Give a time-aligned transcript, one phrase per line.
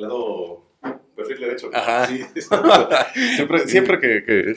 [0.00, 0.64] lado
[1.16, 1.70] perfil derecho.
[1.74, 2.06] Ajá.
[2.06, 2.24] Sí,
[3.36, 4.56] siempre, siempre que,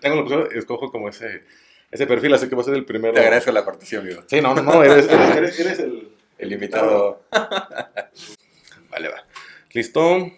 [0.00, 1.44] tengo la opción, escojo como ese,
[1.90, 3.14] ese perfil, así que voy a ser el primero.
[3.14, 4.22] Te agradezco la cortesía, amigo.
[4.26, 6.12] Sí, no, no, no, eres, eres, eres- eres el...
[6.38, 7.22] El invitado.
[8.90, 9.24] vale, va.
[9.72, 10.30] ¿Listo?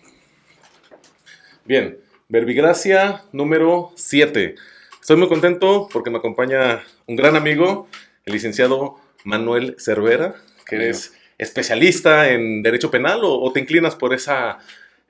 [1.65, 1.99] Bien,
[2.29, 4.55] verbigracia número 7.
[5.01, 7.89] Estoy muy contento porque me acompaña un gran amigo,
[8.25, 10.37] el licenciado Manuel Cervera,
[10.67, 10.91] que Amigo.
[10.91, 14.59] eres especialista en derecho penal o, o te inclinas por esa,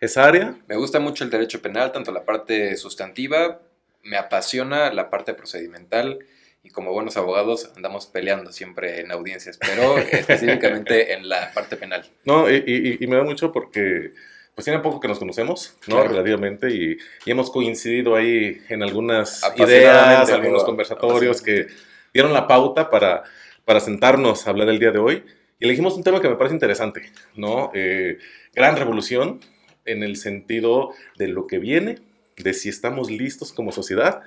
[0.01, 0.55] esa área.
[0.69, 3.61] Me gusta mucho el derecho penal, tanto la parte sustantiva,
[4.03, 6.19] me apasiona la parte procedimental
[6.63, 12.05] y como buenos abogados andamos peleando siempre en audiencias, pero específicamente en la parte penal.
[12.25, 14.13] No, y, y- y me da mucho porque
[14.55, 15.95] pues tiene poco que nos conocemos, ¿no?
[15.97, 16.11] Claro.
[16.11, 21.69] Relativamente, y, y hemos coincidido ahí en algunas ideas, algunos conversatorios que
[22.13, 23.23] dieron la pauta para,
[23.65, 25.25] para sentarnos a hablar el día de hoy.
[25.59, 27.71] Y elegimos un tema que me parece interesante, ¿no?
[27.75, 28.19] Eh,
[28.55, 29.41] gran revolución
[29.85, 31.99] en el sentido de lo que viene,
[32.37, 34.23] de si estamos listos como sociedad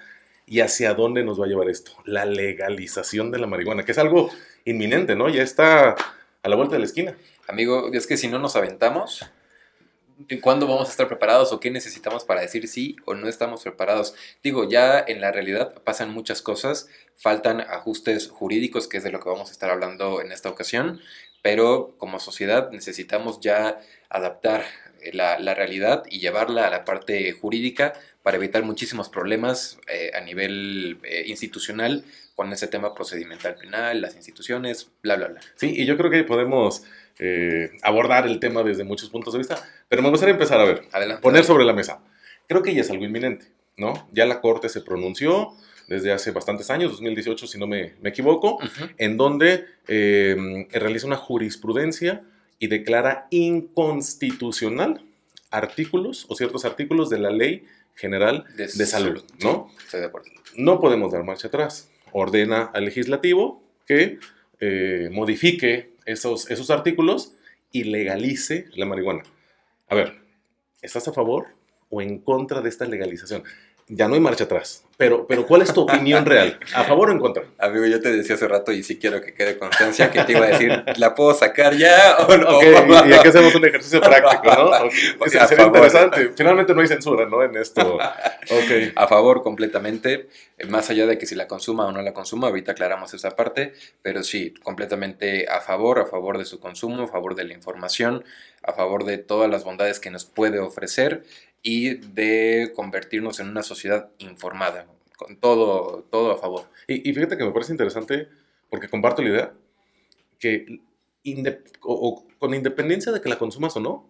[0.45, 1.91] y hacia dónde nos va a llevar esto.
[2.03, 4.29] La legalización de la marihuana, que es algo
[4.65, 5.29] inminente, ¿no?
[5.29, 5.95] Ya está
[6.43, 7.15] a la vuelta de la esquina.
[7.47, 9.25] Amigo, es que si no nos aventamos,
[10.41, 14.15] ¿cuándo vamos a estar preparados o qué necesitamos para decir sí o no estamos preparados?
[14.43, 19.19] Digo, ya en la realidad pasan muchas cosas, faltan ajustes jurídicos, que es de lo
[19.19, 20.99] que vamos a estar hablando en esta ocasión,
[21.41, 24.63] pero como sociedad necesitamos ya adaptar
[25.01, 30.11] eh, la, la realidad y llevarla a la parte jurídica para evitar muchísimos problemas eh,
[30.15, 32.03] a nivel eh, institucional
[32.35, 35.41] con ese tema procedimental penal, las instituciones, bla, bla, bla.
[35.55, 36.83] Sí, y yo creo que podemos
[37.19, 39.57] eh, abordar el tema desde muchos puntos de vista,
[39.89, 41.21] pero me gustaría empezar a ver, Adelante.
[41.21, 42.03] poner sobre la mesa.
[42.47, 44.07] Creo que ya es algo inminente, ¿no?
[44.11, 45.55] Ya la Corte se pronunció
[45.91, 48.85] desde hace bastantes años, 2018 si no me, me equivoco, Ujú.
[48.97, 52.23] en donde eh, realiza una jurisprudencia
[52.59, 55.01] y declara inconstitucional
[55.49, 59.67] artículos o ciertos artículos de la Ley General De de Salud, ¿no?
[59.71, 60.29] Sí, estoy de acuerdo.
[60.55, 61.89] no podemos dar marcha atrás.
[62.13, 64.19] Ordena al legislativo que
[64.59, 67.33] eh, modifique esos, esos artículos
[67.71, 69.23] y legalice la marihuana.
[69.87, 70.19] A ver,
[70.81, 71.47] ¿estás a favor
[71.89, 73.43] o en contra de esta legalización?
[73.93, 76.57] Ya no hay marcha atrás, pero, pero ¿cuál es tu opinión real?
[76.73, 77.43] ¿A favor o en contra?
[77.57, 80.45] Amigo, yo te decía hace rato y sí quiero que quede constancia que te iba
[80.45, 82.57] a decir, ¿la puedo sacar ya o no?
[82.57, 84.65] Ok, y, y aquí hacemos un ejercicio práctico, ¿no?
[84.85, 85.77] Ok, O sí, sea, a sería favor.
[85.79, 86.31] interesante.
[86.37, 87.43] Finalmente no hay censura, ¿no?
[87.43, 87.95] En esto.
[87.95, 88.93] Ok.
[88.95, 92.47] A favor completamente, eh, más allá de que si la consuma o no la consuma,
[92.47, 97.07] ahorita aclaramos esa parte, pero sí, completamente a favor, a favor de su consumo, a
[97.09, 98.23] favor de la información,
[98.63, 101.23] a favor de todas las bondades que nos puede ofrecer
[101.63, 106.65] y de convertirnos en una sociedad informada, con todo, todo a favor.
[106.87, 108.27] Y, y fíjate que me parece interesante,
[108.69, 109.53] porque comparto la idea,
[110.39, 110.79] que
[111.23, 114.09] inde- o- o con independencia de que la consumas o no,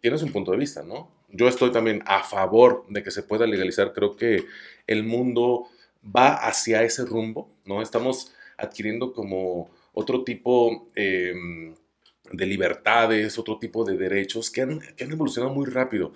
[0.00, 1.10] tienes un punto de vista, ¿no?
[1.30, 3.92] Yo estoy también a favor de que se pueda legalizar.
[3.92, 4.44] Creo que
[4.86, 5.68] el mundo
[6.04, 7.82] va hacia ese rumbo, ¿no?
[7.82, 11.34] Estamos adquiriendo como otro tipo eh,
[12.32, 16.12] de libertades, otro tipo de derechos que han, que han evolucionado muy rápido.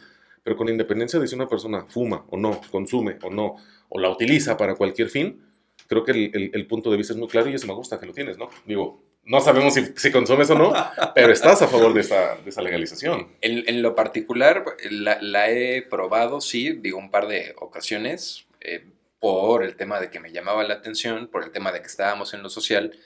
[0.48, 3.56] Pero con independencia de si una persona fuma o no, consume o no,
[3.91, 5.44] o la utiliza para cualquier fin,
[5.86, 8.14] creo que el, punto de vista es muy claro y eso me gusta que lo
[8.14, 8.48] tienes, ¿no?
[8.64, 10.72] Digo, no sabemos si, si consumes o no,
[11.14, 13.28] pero estás a favor de esta, de esta legalización.
[13.42, 18.86] En, lo particular, la, la he probado, sí, digo, un par de ocasiones, eh,
[19.20, 22.32] por el tema de que me llamaba la atención, por el tema de que estábamos
[22.32, 22.98] en lo social.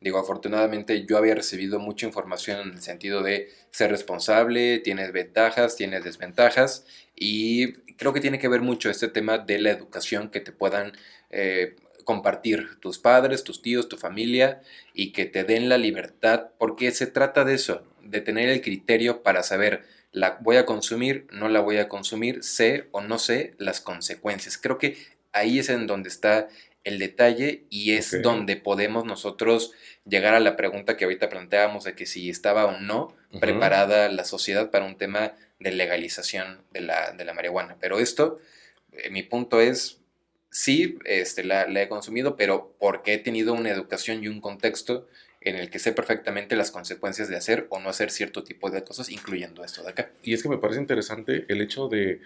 [0.00, 5.76] Digo, afortunadamente yo había recibido mucha información en el sentido de ser responsable, tienes ventajas,
[5.76, 6.86] tienes desventajas,
[7.16, 10.92] y creo que tiene que ver mucho este tema de la educación que te puedan
[11.30, 14.62] eh, compartir tus padres, tus tíos, tu familia,
[14.94, 19.22] y que te den la libertad, porque se trata de eso, de tener el criterio
[19.22, 23.54] para saber, la voy a consumir, no la voy a consumir, sé o no sé
[23.58, 24.56] las consecuencias.
[24.56, 24.96] Creo que
[25.32, 26.48] ahí es en donde está
[26.84, 29.72] el detalle y es donde podemos nosotros
[30.06, 34.24] llegar a la pregunta que ahorita planteábamos de que si estaba o no preparada la
[34.24, 37.76] sociedad para un tema de legalización de la, de la marihuana.
[37.80, 38.38] Pero esto,
[38.92, 39.98] eh, mi punto es,
[40.50, 45.06] sí, este, la, la he consumido, pero porque he tenido una educación y un contexto
[45.40, 48.82] en el que sé perfectamente las consecuencias de hacer o no hacer cierto tipo de
[48.82, 50.10] cosas, incluyendo esto de acá.
[50.22, 52.20] Y es que me parece interesante el hecho de,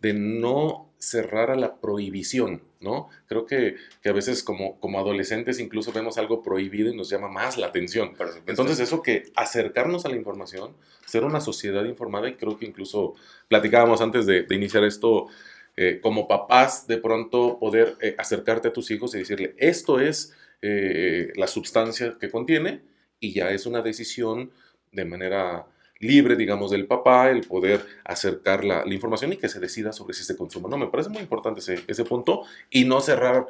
[0.00, 3.08] de no cerrar a la prohibición, ¿no?
[3.26, 7.28] Creo que, que a veces como, como adolescentes incluso vemos algo prohibido y nos llama
[7.28, 8.12] más la atención.
[8.46, 10.74] Entonces eso que acercarnos a la información,
[11.06, 13.14] ser una sociedad informada y creo que incluso
[13.48, 15.28] platicábamos antes de, de iniciar esto,
[15.76, 20.34] eh, como papás de pronto poder eh, acercarte a tus hijos y decirle, esto es
[20.60, 22.82] eh, la sustancia que contiene
[23.18, 24.50] y ya es una decisión
[24.92, 25.66] de manera
[26.00, 30.14] libre, digamos, del papá, el poder acercar la, la información y que se decida sobre
[30.14, 30.68] si se consume.
[30.68, 33.46] No, me parece muy importante ese, ese punto y no cerrar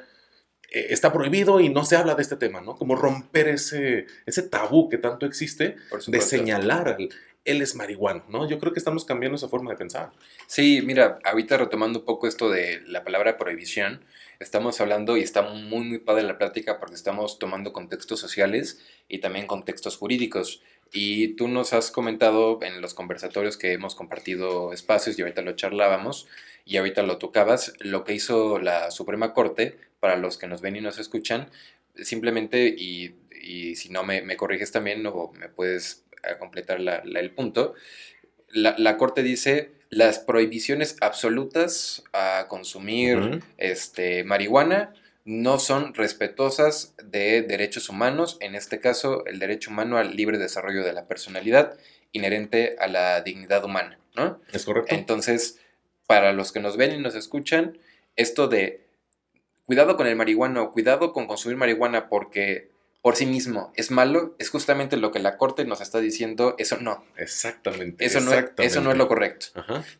[0.70, 2.76] eh, está prohibido y no se habla de este tema, ¿no?
[2.76, 5.76] Como romper ese, ese tabú que tanto existe
[6.06, 7.08] de señalar al,
[7.44, 8.48] él es marihuana, ¿no?
[8.48, 10.12] Yo creo que estamos cambiando esa forma de pensar.
[10.46, 14.04] Sí, mira, ahorita retomando un poco esto de la palabra prohibición,
[14.38, 19.18] estamos hablando y está muy, muy padre la plática porque estamos tomando contextos sociales y
[19.18, 20.62] también contextos jurídicos.
[20.92, 25.52] Y tú nos has comentado en los conversatorios que hemos compartido espacios y ahorita lo
[25.52, 26.26] charlábamos
[26.64, 30.76] y ahorita lo tocabas, lo que hizo la Suprema Corte, para los que nos ven
[30.76, 31.48] y nos escuchan,
[31.96, 37.30] simplemente, y, y si no me, me corriges también o me puedes a completar el
[37.30, 37.74] punto,
[38.52, 44.94] la, Corte dice las prohibiciones absolutas a consumir este, marihuana
[45.24, 50.82] no son respetuosas de derechos humanos, en este caso el derecho humano al libre desarrollo
[50.82, 51.78] de la personalidad
[52.12, 54.40] inherente a la dignidad humana, ¿no?
[54.52, 54.94] Es correcto.
[54.94, 55.60] Entonces,
[56.06, 57.78] para los que nos ven y nos escuchan,
[58.16, 58.84] esto de
[59.64, 62.69] cuidado con el marihuana o cuidado con consumir marihuana porque
[63.02, 66.76] por sí mismo es malo, es justamente lo que la Corte nos está diciendo, eso
[66.78, 67.04] no.
[67.16, 68.04] Exactamente.
[68.04, 69.46] Eso, No, es, eso no es lo correcto.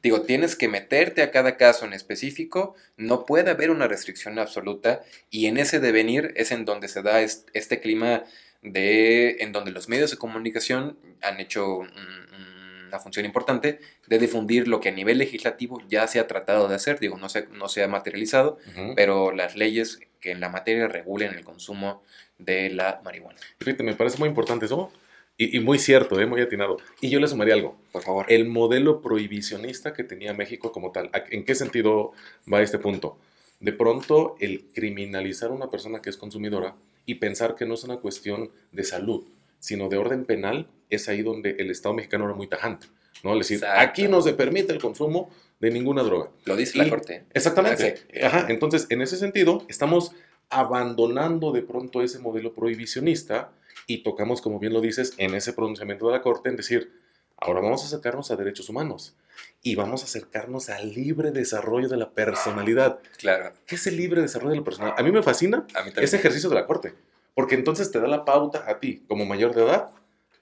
[0.03, 5.03] Digo, tienes que meterte a cada caso en específico, no puede haber una restricción absoluta
[5.31, 8.25] y en ese devenir es en donde se da este clima
[8.63, 14.81] de, en donde los medios de comunicación han hecho una función importante de difundir lo
[14.81, 17.83] que a nivel legislativo ya se ha tratado de hacer, digo, no se, no se
[17.83, 18.59] ha materializado,
[18.97, 22.03] pero las leyes que en la materia regulen el consumo
[22.45, 23.39] de la marihuana.
[23.59, 24.91] Fíjate, me parece muy importante eso
[25.37, 26.27] y, muy cierto, ¿eh?
[26.27, 26.77] muy atinado.
[27.01, 27.79] Y yo le sumaría algo.
[27.93, 28.27] Por favor.
[28.29, 31.11] El modelo prohibicionista que tenía México como tal.
[31.31, 32.13] ¿En qué sentido
[32.53, 33.17] va este punto?
[33.59, 36.75] De pronto, el criminalizar a una persona que es consumidora
[37.07, 39.25] y pensar que no es una cuestión de salud,
[39.59, 42.89] sino de orden penal, es ahí donde el Estado mexicano era muy tajante.
[43.25, 43.33] ¿no?
[43.33, 46.31] Es decir, aquí no se permite el consumo de ninguna droga.
[46.45, 47.25] Lo dice la Corte.
[47.33, 47.97] Exactamente.
[48.23, 48.47] Ajá.
[48.49, 50.13] Entonces, en ese sentido, estamos
[50.51, 53.53] abandonando de pronto ese modelo prohibicionista
[53.87, 56.93] y tocamos, como bien lo dices, en ese pronunciamiento de la Corte, en decir,
[57.37, 59.17] ahora vamos a acercarnos a derechos humanos
[59.63, 63.01] y vamos a acercarnos al libre desarrollo de la personalidad.
[63.19, 63.53] Claro.
[63.67, 65.01] ¿Qué es el libre desarrollo de la personalidad?
[65.01, 65.67] A mí me fascina
[65.97, 66.95] ese ejercicio de la Corte,
[67.35, 69.91] porque entonces te da la pauta a ti, como mayor de edad,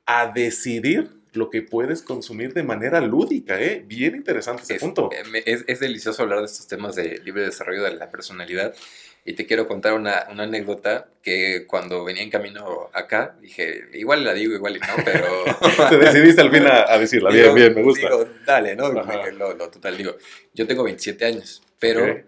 [0.07, 3.85] a decidir lo que puedes consumir de manera lúdica, ¿eh?
[3.87, 5.11] Bien interesante ese punto.
[5.13, 8.75] Eh, es, es, delicioso hablar de estos temas de libre desarrollo de la personalidad
[9.29, 14.25] y te quiero contar una, una, anécdota que cuando venía en camino acá, dije, igual
[14.25, 15.45] la digo, igual no, pero...
[15.91, 18.09] te decidiste al fin a, decirla, bien, bien, me gusta.
[18.09, 18.91] Digo, dale, ¿no?
[18.91, 20.17] Lo, lo, total, digo,
[20.55, 22.25] yo tengo 27 años, pero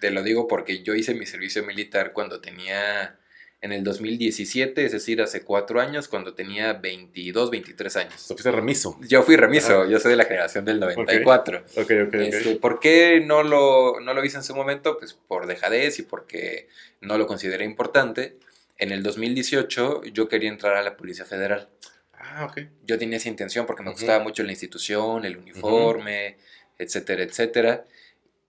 [0.00, 3.19] te lo digo porque yo hice mi servicio militar cuando tenía
[3.62, 8.26] en el 2017, es decir, hace cuatro años, cuando tenía 22, 23 años.
[8.26, 8.98] ¿Tú fuiste remiso?
[9.02, 11.58] Yo fui remiso, yo soy de la generación del 94.
[11.58, 12.14] Ok, ok, ok.
[12.14, 14.96] Este, ¿Por qué no lo, no lo hice en su momento?
[14.98, 16.68] Pues por dejadez y porque
[17.02, 18.38] no lo consideré importante.
[18.78, 21.68] En el 2018 yo quería entrar a la Policía Federal.
[22.14, 22.62] Ah, ok.
[22.86, 26.38] Yo tenía esa intención porque me gustaba mucho la institución, el uniforme,
[26.78, 27.84] etcétera, etcétera.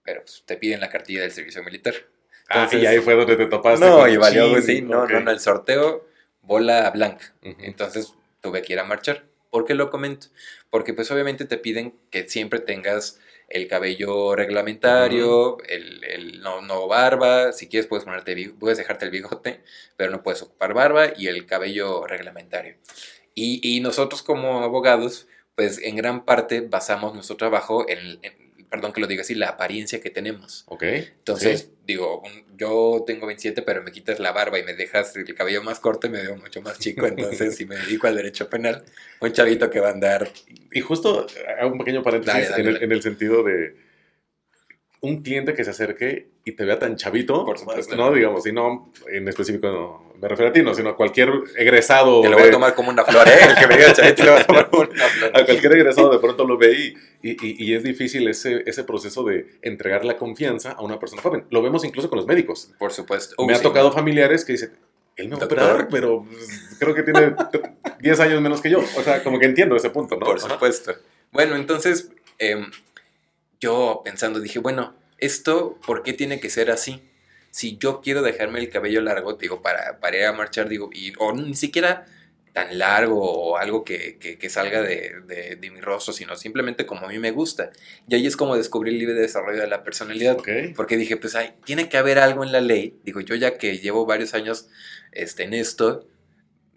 [0.04, 1.94] Pero pues, te piden la cartilla del servicio militar.
[2.52, 3.84] Ah, y ahí fue donde te topaste.
[3.84, 6.06] No, y valió, sí, no, no, no, el sorteo,
[6.42, 7.34] bola blanca.
[7.42, 9.24] Entonces tuve que ir a marchar.
[9.50, 10.28] ¿Por qué lo comento?
[10.70, 16.88] Porque pues obviamente te piden que siempre tengas el cabello reglamentario, el, el no, no,
[16.88, 19.62] barba, si quieres puedes ponerte, puedes dejarte el bigote,
[19.96, 22.76] pero no puedes ocupar barba y el cabello reglamentario.
[23.34, 28.41] Y, y nosotros como abogados, pues en gran parte basamos nuestro trabajo en, en
[28.72, 30.64] perdón que lo diga así, la apariencia que tenemos.
[30.66, 30.82] Ok.
[30.82, 32.22] Entonces, digo,
[32.56, 36.06] yo tengo 27, pero me quitas la barba y me dejas el cabello más corto
[36.06, 37.06] y me veo mucho más chico.
[37.06, 38.82] Entonces, si me dedico al derecho penal,
[39.20, 40.26] un chavito que va a andar.
[40.72, 41.26] Y justo
[41.60, 43.76] hago un pequeño paréntesis en el sentido de
[45.02, 48.52] un cliente que se acerque y te vea tan chavito, por supuesto, no digamos, y
[48.52, 51.28] no en específico no, me refiero a ti, no, sino a cualquier
[51.58, 52.22] egresado.
[52.22, 53.32] Que lo voy a tomar como una flor, ¿eh?
[53.48, 55.30] El que me diga chavito lo voy a tomar como una flor.
[55.34, 59.24] A cualquier egresado de pronto lo ve y, y, y, es difícil ese, ese proceso
[59.24, 61.46] de entregar la confianza a una persona joven.
[61.50, 62.70] Lo vemos incluso con los médicos.
[62.78, 63.34] Por supuesto.
[63.44, 64.70] me ha tocado familiares que dicen,
[65.16, 66.24] él me va a operar, pero
[66.78, 67.34] creo que tiene
[68.00, 68.78] 10 años menos que yo.
[68.78, 70.26] O sea, como que entiendo ese punto, ¿no?
[70.26, 70.94] Por supuesto.
[71.32, 72.64] Bueno, entonces, eh,
[73.62, 77.00] yo pensando dije, bueno, esto, ¿por qué tiene que ser así?
[77.50, 81.12] Si yo quiero dejarme el cabello largo, digo, para, para ir a marchar, digo, y,
[81.18, 82.06] o ni siquiera
[82.52, 87.06] tan largo o algo que, que, salga de, de, de, mi rostro, sino simplemente como
[87.06, 87.70] a mí me gusta.
[88.08, 90.36] Y ahí es como descubrí el libre desarrollo de la personalidad.
[90.76, 92.98] Porque dije, pues hay, tiene que haber algo en la ley.
[93.04, 94.68] Digo, yo ya que llevo varios años
[95.12, 96.06] este, en esto,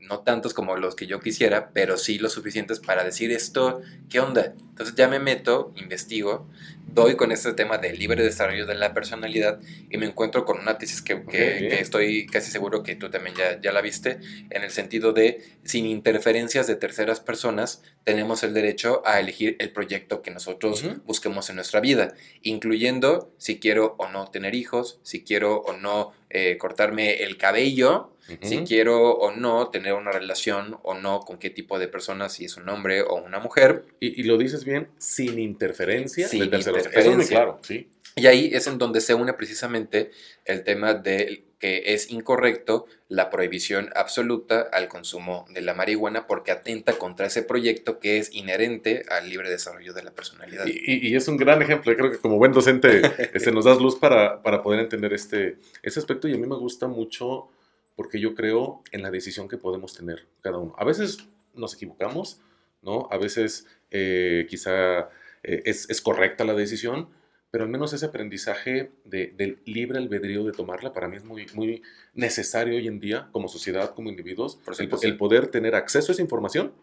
[0.08, 4.20] no tantos como los que yo quisiera, pero sí lo suficientes para decir esto, ¿qué
[4.20, 4.54] onda?
[4.70, 6.48] Entonces ya me meto, investigo,
[6.88, 10.78] doy con este tema del libre desarrollo de la personalidad y me encuentro con una
[10.78, 14.72] tesis que, que, estoy casi seguro que tú también ya, ya, la viste, en el
[14.72, 20.32] sentido de sin interferencias de terceras personas, tenemos el derecho a elegir el proyecto que
[20.32, 25.74] nosotros busquemos en nuestra vida, incluyendo si quiero o no tener hijos, si quiero o
[25.74, 28.12] no eh, cortarme el cabello,
[28.42, 32.46] si quiero o no tener una relación o no con qué tipo de persona, si
[32.46, 33.86] es un hombre o una mujer.
[34.00, 37.38] Y, lo dices bien, sin interferencia sin Interferencia.
[37.38, 37.90] claro, sí.
[38.18, 40.12] Y ahí es en donde se une precisamente
[40.46, 46.52] el tema de que es incorrecto la prohibición absoluta al consumo de la marihuana porque
[46.52, 50.66] atenta contra ese proyecto que es inherente al libre desarrollo de la personalidad.
[50.66, 53.02] Y, es un gran ejemplo, yo creo que como buen docente
[53.34, 56.58] este, nos das luz para, para poder entender este, ese aspecto y a mí me
[56.58, 57.50] gusta mucho
[57.96, 60.74] porque yo creo en la decisión que podemos tener cada uno.
[60.78, 62.40] A veces nos equivocamos,
[62.82, 63.08] ¿no?
[63.12, 65.10] A veces eh, quizá
[65.46, 67.10] eh, es, es, correcta la decisión,
[67.52, 71.46] pero al menos ese aprendizaje de, del libre albedrío de tomarla para mí es muy,
[71.54, 71.84] muy
[72.14, 76.14] necesario hoy en día como sociedad, como individuos, Por el, el poder tener acceso a
[76.14, 76.74] esa información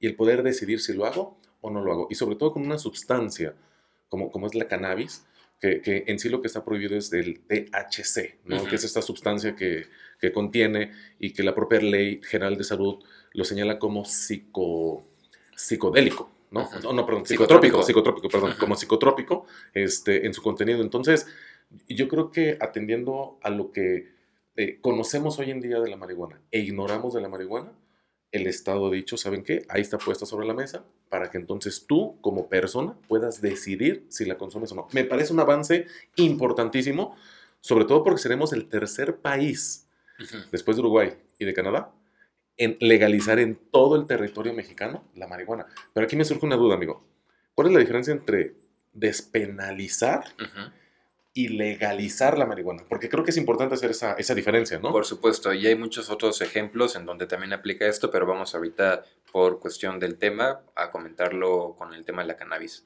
[0.00, 2.08] y el poder decidir si lo hago o no lo hago.
[2.10, 3.54] Y sobre todo con una sustancia
[4.08, 5.24] como, como es la cannabis,
[5.60, 8.64] que, en sí lo que está prohibido es del THC, ¿no?
[8.64, 9.86] que es esta sustancia que,
[10.20, 13.02] que, contiene y que la propia ley general de salud
[13.32, 15.04] lo señala como psico,
[15.54, 16.30] psicodélico.
[16.52, 16.68] ¿No?
[16.82, 20.82] no, no, perdón, psicotrópico, psicotrópico, perdón, como psicotrópico este, en su contenido.
[20.82, 21.26] Entonces,
[21.88, 24.12] yo creo que atendiendo a lo que
[24.56, 27.72] eh, conocemos hoy en día de la marihuana e ignoramos de la marihuana,
[28.32, 29.64] el Estado ha dicho, ¿saben qué?
[29.68, 34.24] Ahí está puesta sobre la mesa para que entonces tú, como persona, puedas decidir si
[34.24, 34.88] la consumes o no.
[34.92, 37.14] Me parece un avance importantísimo,
[37.60, 39.86] sobre todo porque seremos el tercer país,
[40.50, 41.92] después de Uruguay y de Canadá,
[42.56, 45.66] en legalizar en todo el territorio mexicano la marihuana.
[45.92, 47.04] Pero aquí me surge una duda, amigo.
[47.54, 48.54] ¿Cuál es la diferencia entre
[48.92, 50.24] despenalizar
[51.34, 52.84] y legalizar la marihuana?
[52.88, 54.90] Porque creo que es importante hacer esa, esa, diferencia, ¿no?
[54.90, 59.04] Por supuesto, y hay muchos otros ejemplos en donde también aplica esto, pero vamos ahorita,
[59.32, 62.84] por cuestión del tema, a comentarlo con el tema de la cannabis.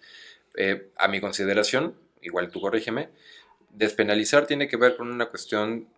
[0.57, 3.11] Eh, a mi consideración, igual tú corrígeme,
[3.71, 5.89] despenalizar tiene que ver con una cuestión,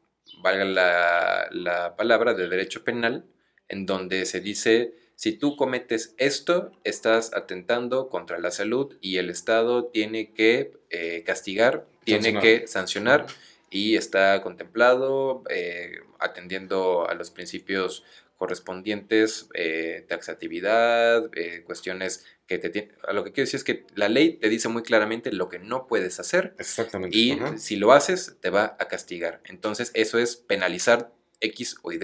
[0.43, 3.25] valga la, la palabra, de derecho penal,
[3.69, 9.31] en donde se dice si tú cometes esto, estás atentando contra la salud y el
[9.31, 13.27] Estado tiene que eh, castigar, tiene que sancionar
[13.69, 18.05] y está contemplado eh, atendiendo a los principios
[18.37, 21.29] correspondientes, eh, taxatividad,
[21.65, 24.85] cuestiones que te a lo que quiero decir es que la ley te dice muy
[24.85, 26.55] claramente lo que no puedes hacer.
[26.61, 27.19] Exactamente.
[27.19, 29.41] Y si lo haces, te va a castigar.
[29.47, 31.11] Entonces, eso es penalizar
[31.41, 31.99] X o Y.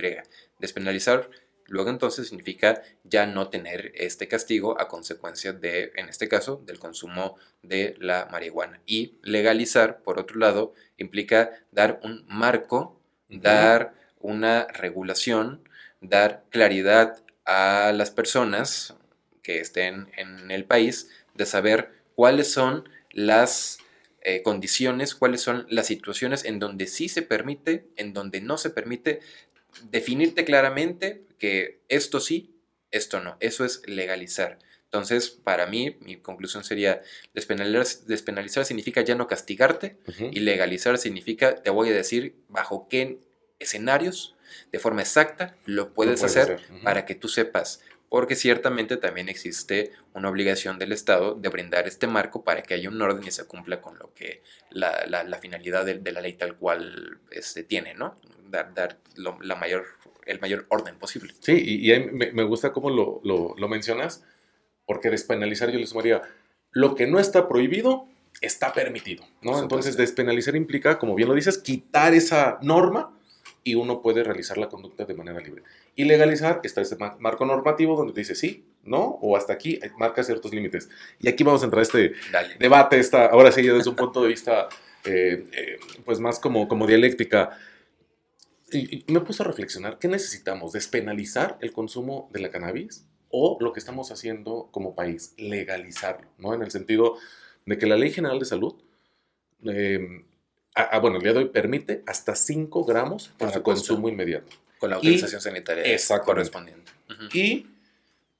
[0.58, 1.30] Despenalizar
[1.66, 6.78] Luego entonces significa ya no tener este castigo a consecuencia de, en este caso, del
[6.78, 8.80] consumo de la marihuana.
[8.86, 15.68] Y legalizar, por otro lado, implica dar un marco, dar una regulación,
[16.00, 18.94] dar claridad a las personas
[19.42, 23.78] que estén en el país de saber cuáles son las
[24.22, 28.70] eh, condiciones, cuáles son las situaciones en donde sí se permite, en donde no se
[28.70, 29.20] permite,
[29.90, 32.54] definirte claramente que esto sí,
[32.90, 33.36] esto no.
[33.40, 34.58] Eso es legalizar.
[34.94, 37.02] Entonces, para mí, mi conclusión sería,
[37.34, 39.98] despenalizar, despenalizar significa ya no castigarte
[40.30, 43.18] y legalizar significa, te voy a decir, bajo qué
[43.58, 44.36] escenarios,
[44.70, 47.80] de forma exacta, lo puedes, hacer, para que tú sepas.
[48.08, 52.88] Porque ciertamente también existe una obligación del Estado de brindar este marco para que haya
[52.88, 56.56] un orden y se cumpla con lo que la, la, finalidad de, la ley tal
[56.56, 58.20] cual este, tiene, ¿no?
[58.50, 59.84] Dar, dar la mayor
[60.26, 61.34] el mayor orden posible.
[61.40, 64.24] Sí, y, me, gusta cómo lo, lo, mencionas,
[64.86, 66.22] porque despenalizar yo les sumaría,
[66.72, 68.08] lo que no está prohibido
[68.40, 69.60] está permitido, ¿no?
[69.60, 73.10] Entonces despenalizar implica, como bien lo dices, quitar esa norma
[73.62, 75.62] y uno puede realizar la conducta de manera libre.
[75.94, 80.22] Y legalizar está ese marco normativo donde te dice sí, no, o hasta aquí marca
[80.22, 80.90] ciertos límites.
[81.20, 82.12] Y aquí vamos a entrar a este
[82.58, 84.68] debate, esta, ahora sí, desde un punto de vista,
[85.04, 87.56] eh, eh, pues más como, como dialéctica
[88.74, 90.72] y, me puse a reflexionar, ¿qué necesitamos?
[90.72, 93.06] ¿Despenalizar el consumo de la cannabis?
[93.30, 96.28] ¿O lo que estamos haciendo como país, legalizarlo?
[96.38, 96.54] ¿no?
[96.54, 97.16] En el sentido
[97.66, 98.74] de que la Ley General de Salud,
[99.64, 100.24] em,
[101.00, 104.56] bueno, el día de hoy permite hasta 5 gramos para consumo inmediato.
[104.78, 106.92] Con la autorización sanitaria correspondiente.
[107.32, 107.66] Y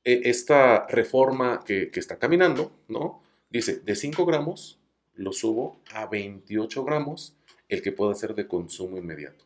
[0.03, 3.23] esta reforma que, que, está caminando, ¿no?
[3.49, 4.79] Dice, de 5 gramos
[5.15, 7.35] lo subo a 28 gramos
[7.69, 9.44] el que pueda ser de consumo inmediato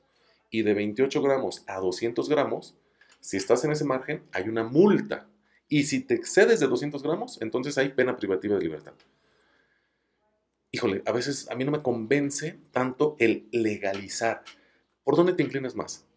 [0.50, 2.76] y de 28 gramos a 200 gramos
[3.21, 5.28] Si estás en ese margen, hay una multa.
[5.69, 8.95] Y si te excedes de 200 gramos, entonces hay pena privativa de libertad.
[10.71, 14.43] Híjole, a veces a mí no me convence tanto el legalizar.
[15.02, 16.09] ¿Por dónde te inclinas más?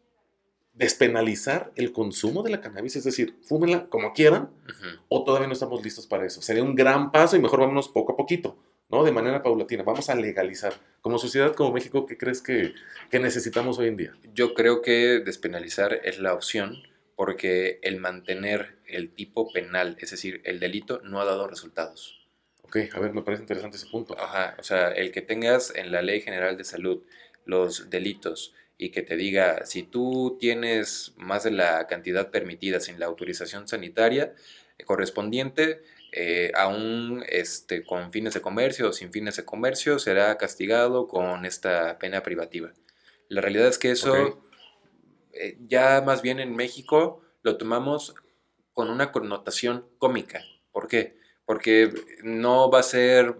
[0.74, 4.50] despenalizar el consumo de la cannabis, es decir, fúmenla como quieran,
[5.10, 6.42] o todavía no estamos listos para eso.
[6.42, 8.58] Sería un gran paso y mejor vámonos poco a poquito,
[8.92, 9.04] ¿no?
[9.04, 9.84] De manera paulatina.
[9.84, 10.74] Vamos a legalizar.
[11.02, 12.74] Como sociedad, como México, ¿qué crees que,
[13.10, 14.14] que necesitamos hoy en día?
[14.34, 16.84] Yo creo que despenalizar es la opción
[17.16, 22.20] porque el mantener el tipo penal, es decir, el delito, no ha dado resultados.
[22.64, 24.18] Ok, a ver, me parece interesante ese punto.
[24.20, 27.04] Ajá, o sea, el que tengas en la Ley General de Salud
[27.46, 33.00] los delitos y que te diga, si tú tienes más de la cantidad permitida sin
[33.00, 34.34] la autorización sanitaria
[34.78, 40.38] eh, correspondiente, eh, aún este, con fines de comercio o sin fines de comercio, será
[40.38, 42.72] castigado con esta pena privativa.
[43.30, 44.44] La realidad es que eso
[45.34, 48.16] eh, ya más bien en México lo tomamos
[48.74, 50.44] con una connotación cómica.
[50.72, 51.18] ¿Por qué?
[51.46, 51.92] Porque
[52.24, 53.36] no va a ser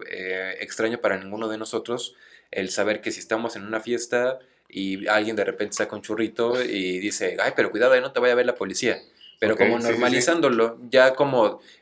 [0.60, 2.16] extraño para ninguno de nosotros
[2.50, 4.38] el saber que si estamos en una fiesta
[4.68, 8.20] y alguien de repente saca un churrito y dice, ay, pero cuidado, ahí no te
[8.20, 9.02] vaya a ver la policía.
[9.38, 11.60] Pero como normalizándolo, ya como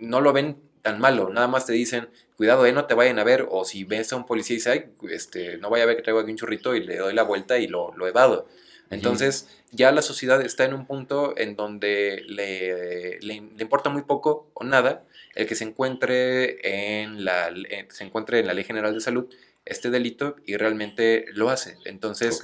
[0.00, 3.24] no lo ven tan malo, nada más te dicen, cuidado, ahí no te vayan a
[3.24, 5.96] ver, o si ves a un policía y dice, ay, este, no vaya a ver
[5.96, 8.46] que traigo aquí un churrito y le doy la vuelta y lo, lo evado.
[8.90, 14.50] Entonces, ya la sociedad está en un punto en donde le, le, importa muy poco
[14.54, 15.04] o nada
[15.34, 17.52] el que se encuentre en la,
[17.90, 19.26] se encuentre en la Ley General de Salud
[19.66, 21.76] este delito y realmente lo hace.
[21.84, 22.40] Entonces,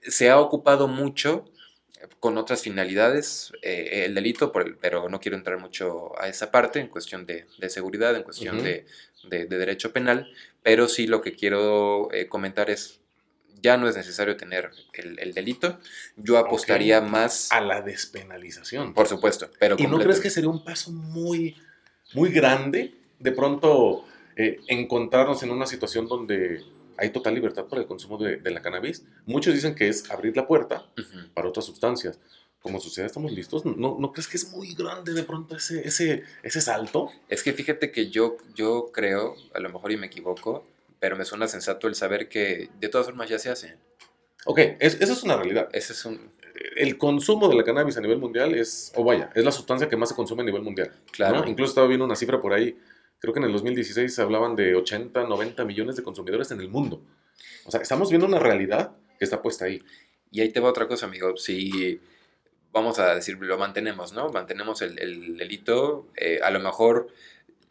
[0.00, 1.44] se ha ocupado mucho
[2.18, 6.88] con otras finalidades eh, el delito, pero no quiero entrar mucho a esa parte en
[6.88, 8.86] cuestión de, seguridad, en cuestión de,
[9.28, 10.30] derecho penal,
[10.62, 13.00] pero sí lo que quiero eh, comentar es,
[13.62, 15.78] ya no es necesario tener el, delito,
[16.16, 17.52] yo apostaría más...
[17.52, 18.94] A la despenalización.
[18.94, 19.76] Por supuesto, pero...
[19.78, 21.56] ¿Y no crees que sería un paso muy,
[22.14, 22.94] muy grande?
[23.18, 26.64] De pronto eh, encontrarnos en una situación donde
[27.00, 29.04] hay total libertad para el consumo de, la cannabis.
[29.24, 30.86] Muchos dicen que es abrir la puerta
[31.34, 32.18] para otras sustancias.
[32.60, 33.64] Como sociedad estamos listos.
[33.64, 37.10] ¿No, ¿No crees que es muy grande de pronto ese, ese, ese salto?
[37.30, 40.66] Es que fíjate que yo, yo creo, a lo mejor y me equivoco,
[40.98, 43.76] pero me suena sensato el saber que de todas formas ya se hace.
[44.44, 45.70] Ok, es, eso es una realidad.
[45.72, 46.32] Ese es un...
[46.76, 49.96] El consumo de la cannabis a nivel mundial es, o vaya, es la sustancia que
[49.96, 50.92] más se consume a nivel mundial.
[51.12, 51.48] Claro.
[51.48, 52.76] Incluso estaba viendo una cifra por ahí
[53.20, 56.68] Creo que en el 2016 se hablaban de 80, 90 millones de consumidores en el
[56.68, 57.02] mundo.
[57.64, 59.82] O sea, estamos viendo una realidad que está puesta ahí.
[60.30, 61.36] Y ahí te va otra cosa, amigo.
[61.36, 62.00] Si
[62.72, 64.30] vamos a decir, lo mantenemos, ¿no?
[64.30, 67.08] Mantenemos el, delito, eh, a lo mejor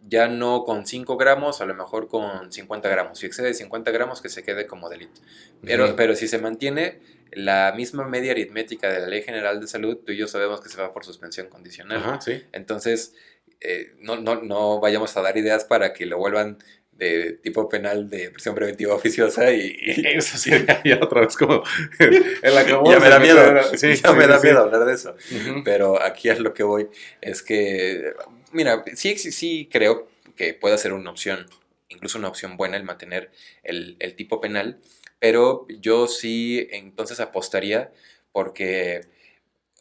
[0.08, 3.20] ya no con 5 gramos, a lo mejor con 50 gramos.
[3.20, 5.22] Si excede 50 gramos, que se quede como delito.
[5.64, 7.00] Pero, pero si se mantiene
[7.32, 10.70] la misma media aritmética de la Ley General de Salud, tú y yo sabemos que
[10.70, 11.98] se va por suspensión condicional.
[11.98, 12.44] Ajá, sí.
[12.52, 13.16] Entonces,
[13.62, 16.58] eh, no, no, no vayamos a dar ideas para que lo vuelvan
[17.00, 20.52] de tipo penal de prisión preventiva oficiosa y, eso sí,
[20.86, 21.64] ya otra vez como
[22.00, 23.40] el acabó ya me da miedo.
[23.72, 25.16] ya me da miedo hablar de eso.
[25.64, 26.90] Pero aquí es lo que voy
[27.22, 28.14] es que
[28.52, 31.48] mira sí sí creo que puede ser una opción
[31.88, 33.32] incluso una opción buena el mantener
[33.64, 34.80] el, el tipo penal
[35.20, 37.92] pero yo sí entonces apostaría
[38.32, 39.02] porque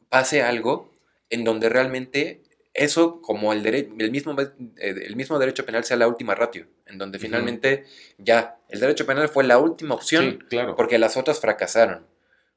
[0.08, 0.90] pase algo
[1.30, 2.42] en donde realmente
[2.78, 4.46] eso como el, el, mismo, eh,
[4.78, 7.84] el mismo derecho penal sea la última ratio, en donde finalmente
[8.18, 10.76] ya el derecho penal fue la última opción claro.
[10.76, 12.06] porque las otras fracasaron,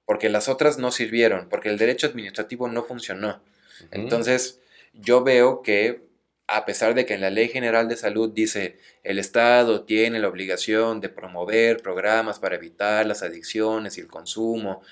[0.05, 3.41] porque las otras no sirvieron, porque el derecho administrativo no funcionó.
[3.89, 4.61] Entonces,
[4.93, 6.03] yo veo que
[6.45, 10.27] a pesar de que en la Ley General de Salud dice el Estado tiene la
[10.27, 14.83] obligación de promover programas para evitar las adicciones y el consumo,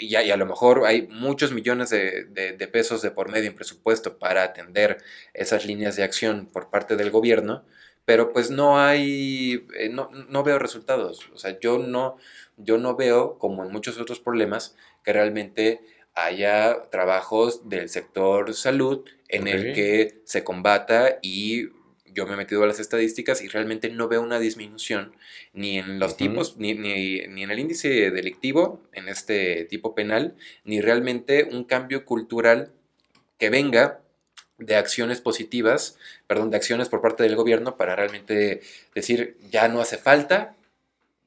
[0.00, 4.42] y a, lo mejor hay muchos millones de, pesos de por medio en presupuesto para
[4.42, 4.98] atender
[5.34, 7.64] esas líneas de acción por parte del gobierno,
[8.04, 11.28] pero pues no hay, eh, no, no, veo resultados.
[11.34, 12.16] O sea, yo no,
[12.56, 15.80] yo no veo, como en muchos otros problemas, que realmente
[16.14, 21.68] haya trabajos del sector salud en el que se combata y
[22.18, 25.12] yo me he metido a las estadísticas y realmente no veo una disminución
[25.52, 30.80] ni en los tipos, ni, ni, en el índice delictivo, en este tipo penal, ni
[30.80, 32.72] realmente un cambio cultural
[33.38, 34.00] que venga
[34.58, 38.62] de acciones positivas, perdón, de acciones por parte del gobierno para realmente
[38.96, 40.56] decir, ya no hace falta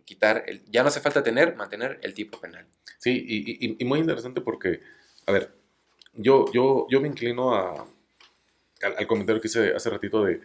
[0.04, 2.66] quitar, el, ya no hace falta tener, mantener el tipo penal.
[2.98, 3.26] Sí,
[3.80, 4.82] y, muy interesante porque,
[5.26, 5.54] a ver,
[6.16, 7.88] yo, yo, yo me inclino a,
[8.82, 10.42] al comentario que hice hace ratito de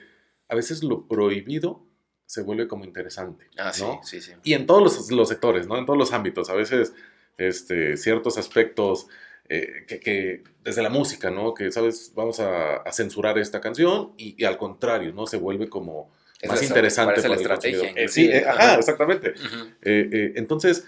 [0.49, 1.87] a veces lo prohibido
[2.27, 3.47] se vuelve como interesante.
[3.57, 4.01] Ah, ¿no?
[4.03, 4.33] sí, sí, sí.
[4.43, 5.79] Y en todos los, sectores, ¿no?
[5.79, 6.51] En todos los ámbitos.
[6.51, 6.93] A veces
[7.39, 9.07] este, ciertos aspectos
[9.49, 11.55] eh, que, desde la música, ¿no?
[11.55, 12.13] Que, ¿sabes?
[12.15, 15.27] Vamos a, censurar esta canción y, al contrario, ¿no?
[15.27, 16.11] Se vuelve como
[16.49, 17.17] más interesante.
[17.17, 17.93] Para la estrategia.
[17.95, 19.35] Eh, sí, eh, ajá, exactamente.
[19.83, 20.85] entonces,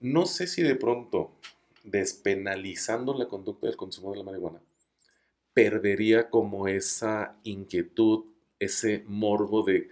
[0.00, 1.32] no sé si de pronto,
[1.82, 4.60] despenalizando la conducta del consumo de la marihuana,
[5.54, 8.24] perdería como esa inquietud,
[8.64, 9.88] ese morbo de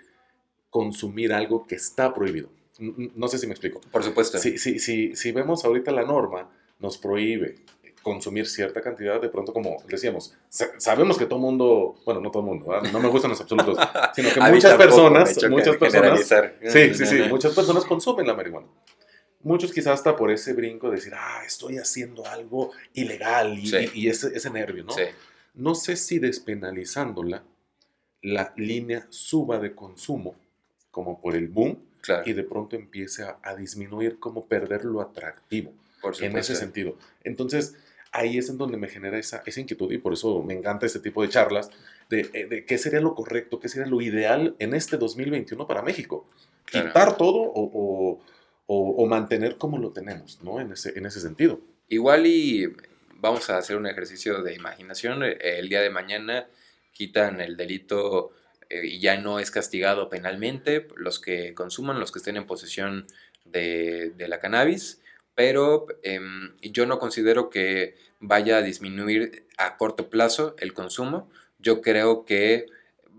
[0.71, 2.49] consumir algo que está prohibido.
[2.79, 3.81] No sé si me explico.
[3.91, 4.39] Por supuesto.
[4.39, 7.57] Si, si, si, si vemos ahorita la norma, nos prohíbe
[8.03, 12.67] consumir cierta cantidad, de pronto, como decíamos, sabemos que todo mundo, bueno, no todo mundo,
[12.93, 13.79] no me gustan los absolutos,
[14.15, 16.29] sino que muchas personas, muchas personas,
[16.69, 18.67] sí, sí, sí, muchas personas consumen la marihuana.
[19.45, 24.09] Muchos quizás hasta por ese brinco de decir, ah, estoy haciendo algo ilegal y, y
[24.09, 24.95] ese, ese, nervio, ¿no?
[25.55, 27.43] No sé si despenalizándola,
[28.23, 30.35] la línea suba de consumo,
[30.91, 31.79] como por el boom,
[32.25, 35.73] y de pronto empiece a, a disminuir, como perder lo atractivo
[36.21, 36.97] en ese sentido.
[37.23, 37.77] Entonces,
[38.13, 41.01] ahí es en donde me genera esa, esa inquietud y por eso me encanta este
[41.01, 41.71] tipo de charlas
[42.11, 45.83] de, eh, de, qué sería lo correcto, qué sería lo ideal en este 2021 para
[45.83, 46.29] México.
[46.67, 48.21] Quitar todo o,
[48.67, 50.61] o, o, mantener como lo tenemos, ¿no?
[50.61, 51.61] En ese, en ese sentido.
[51.89, 52.73] Igual y
[53.17, 55.23] vamos a hacer un ejercicio de imaginación.
[55.23, 56.47] El día de mañana
[56.93, 58.33] quitan el delito
[58.69, 63.07] eh, y ya no es castigado penalmente los que consuman, los que estén en posesión
[63.45, 65.03] de, de la cannabis
[65.35, 71.31] pero em, yo no considero que vaya a disminuir a corto plazo el consumo.
[71.59, 72.67] Yo creo que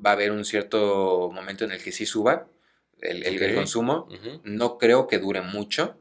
[0.05, 2.47] va a haber un cierto momento en el que sí suba
[3.01, 4.07] el, el, consumo.
[4.43, 5.97] No creo que dure mucho.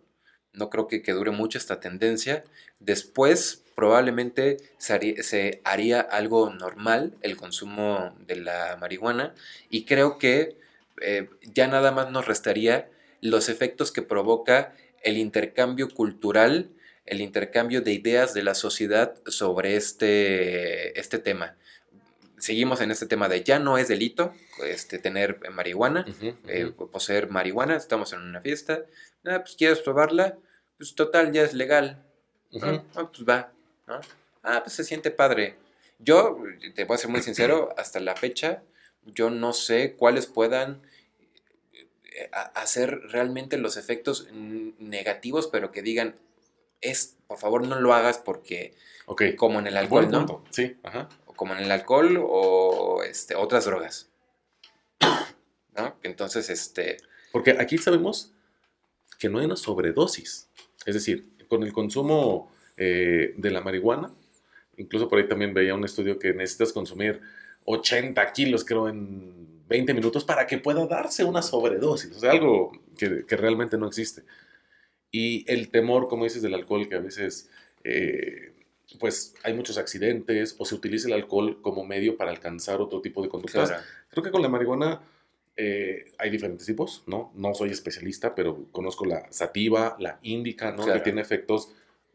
[0.52, 2.44] No creo que, que, dure mucho esta tendencia.
[2.78, 9.34] Después probablemente se haría, algo normal el consumo de la marihuana
[9.70, 10.56] y creo que
[11.00, 12.88] eh, ya nada más nos restaría
[13.22, 16.70] los efectos que provoca el intercambio cultural,
[17.06, 21.56] el intercambio de ideas de la sociedad sobre este, este tema.
[22.38, 24.32] Seguimos en este tema de ya no es delito
[24.64, 26.06] este, tener marihuana,
[26.46, 28.84] eh, poseer marihuana, estamos en una fiesta,
[29.24, 30.38] ah, pues quieres probarla,
[30.78, 32.00] pues total, ya es legal,
[32.62, 33.52] ah, ah, pues va,
[33.86, 35.56] ah, pues se siente padre.
[35.98, 36.38] Yo,
[36.74, 38.62] te voy a ser muy sincero, hasta la fecha,
[39.04, 40.82] yo no sé cuáles puedan
[42.54, 46.14] hacer realmente los efectos negativos, pero que digan,
[46.80, 48.74] es, por favor no lo hagas porque,
[49.36, 50.44] como en el alcohol, ¿no?
[50.50, 51.08] Sí, ajá.
[51.26, 54.10] O como en el alcohol o este, otras drogas.
[55.76, 55.96] ¿No?
[56.02, 56.98] Entonces, este...
[57.30, 58.32] Porque aquí sabemos
[59.18, 60.48] que no hay una sobredosis.
[60.84, 64.11] Es decir, con el consumo eh, de la marihuana,
[64.76, 67.20] incluso por ahí también veía un estudio que necesitas consumir
[67.64, 72.72] 80 kilos, creo, en 20 minutos para que pueda darse una sobredosis, o sea, algo
[72.96, 74.22] que, que realmente no existe.
[75.12, 77.50] Y el temor, como dices, del alcohol, que a veces,
[77.85, 78.54] eh,
[78.98, 83.22] pues, hay muchos accidentes o se utiliza el alcohol como medio para alcanzar otro tipo
[83.22, 83.72] de conductas.
[84.08, 85.02] Creo que con la marihuana
[85.56, 87.30] eh, hay diferentes tipos, ¿no?
[87.35, 90.87] No soy especialista, pero conozco la sativa, la índica, ¿no?
[90.87, 91.72] Que tiene efectos,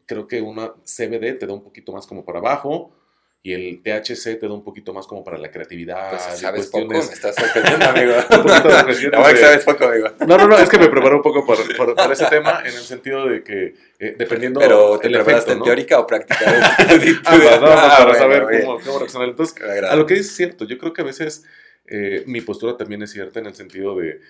[0.08, 2.92] creo que una CBD te da un poquito más como para abajo,
[3.40, 6.10] y el THC te da un poquito más como para la creatividad.
[6.10, 8.14] Pues sabes poco, me estás sorprendiendo, amigo.
[8.28, 10.08] poquito de no, sabes poco, amigo.
[10.26, 12.82] No, no, no, es que me preparo un poco por, por, ese tema en el
[12.82, 16.40] sentido de que eh, dependiendo Pero te preparaste en teórica o práctica.
[16.50, 19.28] no, ah, para saber cómo, cómo, reaccionar.
[19.28, 19.54] Entonces,
[19.88, 21.44] a lo que es cierto, yo creo que a veces
[21.86, 24.20] eh, mi postura también es cierta en el sentido de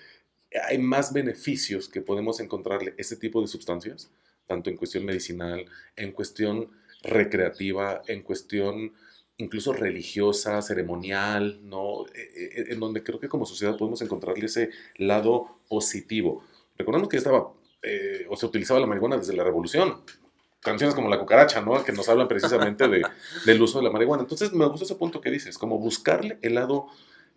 [0.67, 4.11] hay más beneficios que podemos encontrarle ese tipo de sustancias,
[4.49, 5.63] tanto en cuestión medicinal,
[5.95, 6.71] en cuestión
[7.03, 8.93] recreativa, en cuestión
[9.37, 12.07] incluso religiosa, ceremonial, ¿no?
[12.07, 16.43] E, e, e, en donde creo que como sociedad podemos encontrarle ese lado positivo.
[16.77, 20.01] Recordemos que estaba, eh, o se utilizaba la marihuana desde la revolución.
[20.61, 21.81] Canciones como La cucaracha, ¿no?
[21.85, 23.03] Que nos hablan precisamente de,
[23.45, 24.23] del uso de la marihuana.
[24.23, 26.87] Entonces me gusta ese punto que dices, como buscarle el lado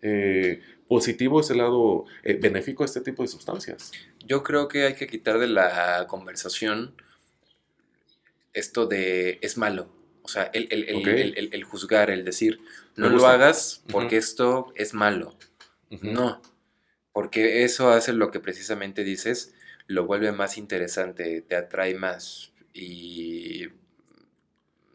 [0.03, 3.91] eh, positivo, ese lado eh, benéfico a este tipo de sustancias.
[4.25, 6.93] Yo creo que hay que quitar de la conversación
[8.53, 9.87] esto de es malo.
[10.21, 12.59] O sea, el, el, juzgar, el decir,
[12.95, 15.35] no lo hagas porque esto es malo.
[16.01, 16.41] No,
[17.11, 19.53] porque eso hace lo que precisamente dices,
[19.87, 23.67] lo vuelve más interesante, te atrae más y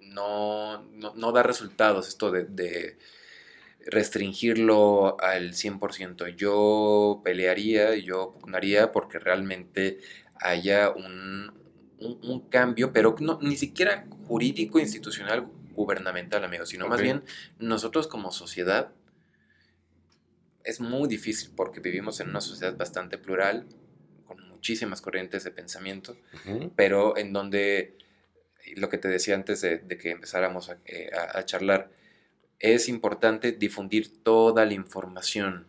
[0.01, 2.99] no, no, da resultados esto de, de
[3.91, 6.35] restringirlo al 100%.
[6.37, 9.99] Yo pelearía, yo pugnaría porque realmente
[10.41, 11.53] haya un,
[11.99, 17.23] un, cambio, pero no, ni siquiera jurídico, institucional, gubernamental, amigos, sino más bien
[17.59, 18.93] nosotros como sociedad
[20.65, 23.67] es muy difícil porque vivimos en una sociedad bastante plural,
[24.27, 26.17] con muchísimas corrientes de pensamiento,
[26.77, 27.97] pero en donde
[28.77, 31.91] lo que te decía antes de, que empezáramos eh, a, charlar,
[32.61, 35.67] es importante difundir toda la información,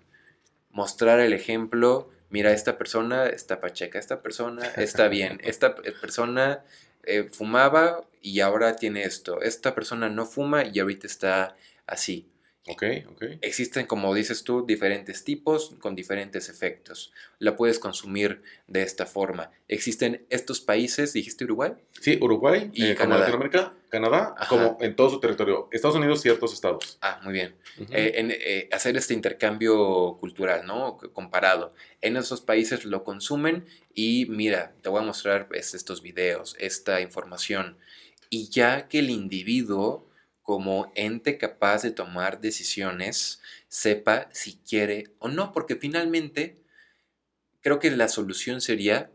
[0.71, 6.63] mostrar el ejemplo, mira, esta persona está pacheca, esta persona está bien, esta persona
[7.03, 12.27] eh, fumaba y ahora tiene esto, esta persona no fuma y ahorita está así.
[12.69, 13.23] Ok, ok.
[13.41, 17.11] Existen, como dices tú, diferentes tipos con diferentes efectos.
[17.39, 19.51] La puedes consumir de esta forma.
[19.67, 21.73] Existen estos países, dijiste Uruguay.
[21.99, 23.21] Sí, Uruguay, y eh, Canadá.
[23.21, 25.67] Latinoamérica, Canadá, como en todo su territorio.
[25.71, 26.99] Estados Unidos, ciertos estados.
[27.01, 27.55] Ah, muy bien.
[27.91, 30.97] Eh, en, eh, hacer este intercambio cultural, ¿no?
[31.13, 31.73] Comparado.
[32.01, 37.01] En esos países lo consumen y mira, te voy a mostrar pues, estos videos, esta
[37.01, 37.77] información.
[38.29, 40.08] Y ya que el individuo
[40.49, 46.55] como ente capaz de tomar decisiones sepa si quiere o no, porque finalmente
[47.61, 49.11] creo que la solución sería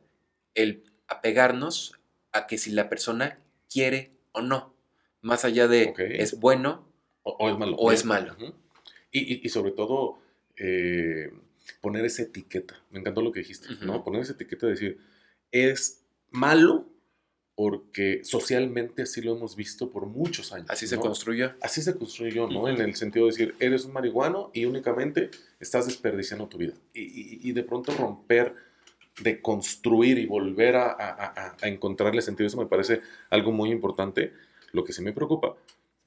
[0.55, 1.99] el apegarnos
[2.31, 4.77] a que si la persona quiere o no,
[5.23, 6.87] más allá de es bueno
[7.25, 7.77] o, es malo.
[7.79, 8.37] O es malo.
[9.11, 10.21] y, sobre todo
[10.57, 11.33] eh,
[11.81, 14.05] poner esa etiqueta, me encantó lo que dijiste, ¿no?
[14.05, 15.01] Poner esa etiqueta de decir,
[15.51, 16.94] es malo
[17.57, 20.67] porque socialmente así lo hemos visto por muchos años.
[20.71, 21.55] Así se construyó.
[21.61, 22.69] Así se construyó, ¿no?
[22.69, 26.75] En el sentido de decir, eres un marihuano y únicamente estás desperdiciando tu vida.
[26.93, 28.55] Y, de pronto romper,
[29.21, 34.33] de construir y volver a, encontrarle sentido, eso me parece algo muy importante.
[34.73, 35.55] Lo que sí me preocupa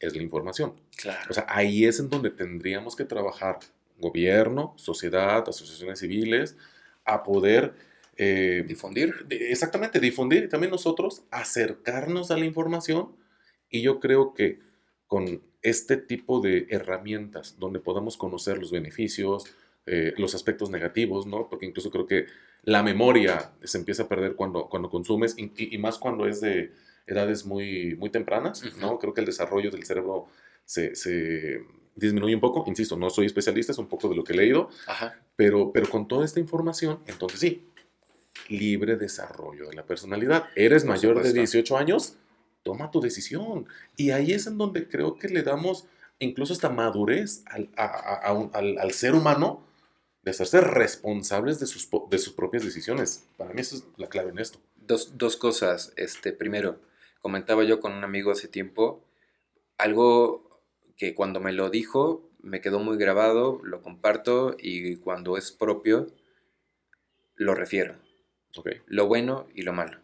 [0.01, 0.73] es la información.
[0.97, 1.19] Claro.
[1.29, 3.59] O sea, ahí es en donde tendríamos que trabajar
[3.99, 6.57] gobierno, sociedad, asociaciones civiles,
[7.05, 7.73] a poder
[8.17, 9.27] eh, difundir.
[9.29, 13.15] Exactamente, difundir y también nosotros acercarnos a la información
[13.69, 14.59] y yo creo que
[15.07, 19.45] con este tipo de herramientas donde podamos conocer los beneficios,
[19.85, 21.47] eh, los aspectos negativos, ¿no?
[21.49, 22.25] Porque incluso creo que
[22.63, 26.71] la memoria se empieza a perder cuando, cuando consumes y, más cuando es de
[27.05, 28.99] edades muy, muy tempranas, ¿no?
[28.99, 30.27] Creo que el desarrollo del cerebro
[30.65, 31.61] se, se,
[31.95, 34.69] disminuye un poco, insisto, no soy especialista, es un poco de lo que he leído,
[35.35, 37.65] Pero, pero con toda esta información, entonces sí,
[38.49, 40.45] libre desarrollo de la personalidad.
[40.55, 42.15] Eres mayor de 18 años,
[42.63, 43.67] toma tu decisión.
[43.95, 45.85] Y ahí es en donde creo que le damos
[46.19, 49.63] incluso esta madurez al, al, ser humano
[50.23, 53.27] de hacerse responsables de sus, de sus propias decisiones.
[53.37, 54.59] Para mí eso es la clave en esto.
[54.75, 55.93] Dos, dos cosas.
[55.95, 56.79] Este, primero,
[57.21, 59.03] comentaba yo con un amigo hace tiempo
[59.77, 60.61] algo
[60.97, 66.07] que cuando me lo dijo me quedó muy grabado, lo comparto y cuando es propio
[67.35, 67.95] lo refiero.
[68.87, 69.99] Lo bueno y lo malo.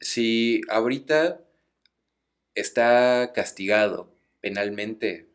[0.00, 1.40] Si ahorita
[2.54, 5.28] está castigado penalmente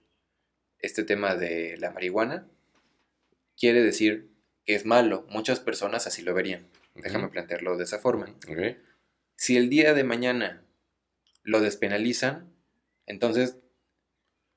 [0.80, 2.48] este tema de la marihuana,
[3.58, 4.30] quiere decir
[4.66, 5.26] que es malo.
[5.30, 6.68] Muchas personas así lo verían.
[6.96, 8.34] Déjame plantearlo de esa forma.
[9.36, 10.64] Si el día de mañana
[11.44, 12.52] lo despenalizan,
[13.06, 13.58] entonces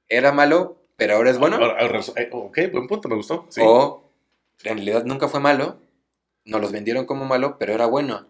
[0.08, 1.58] era malo, pero ahora es bueno.
[2.16, 3.48] Eh, ok, buen punto, me gustó.
[3.60, 4.12] O
[4.64, 5.80] en realidad nunca fue malo,
[6.48, 8.26] nos los vendieron como malo, pero era bueno.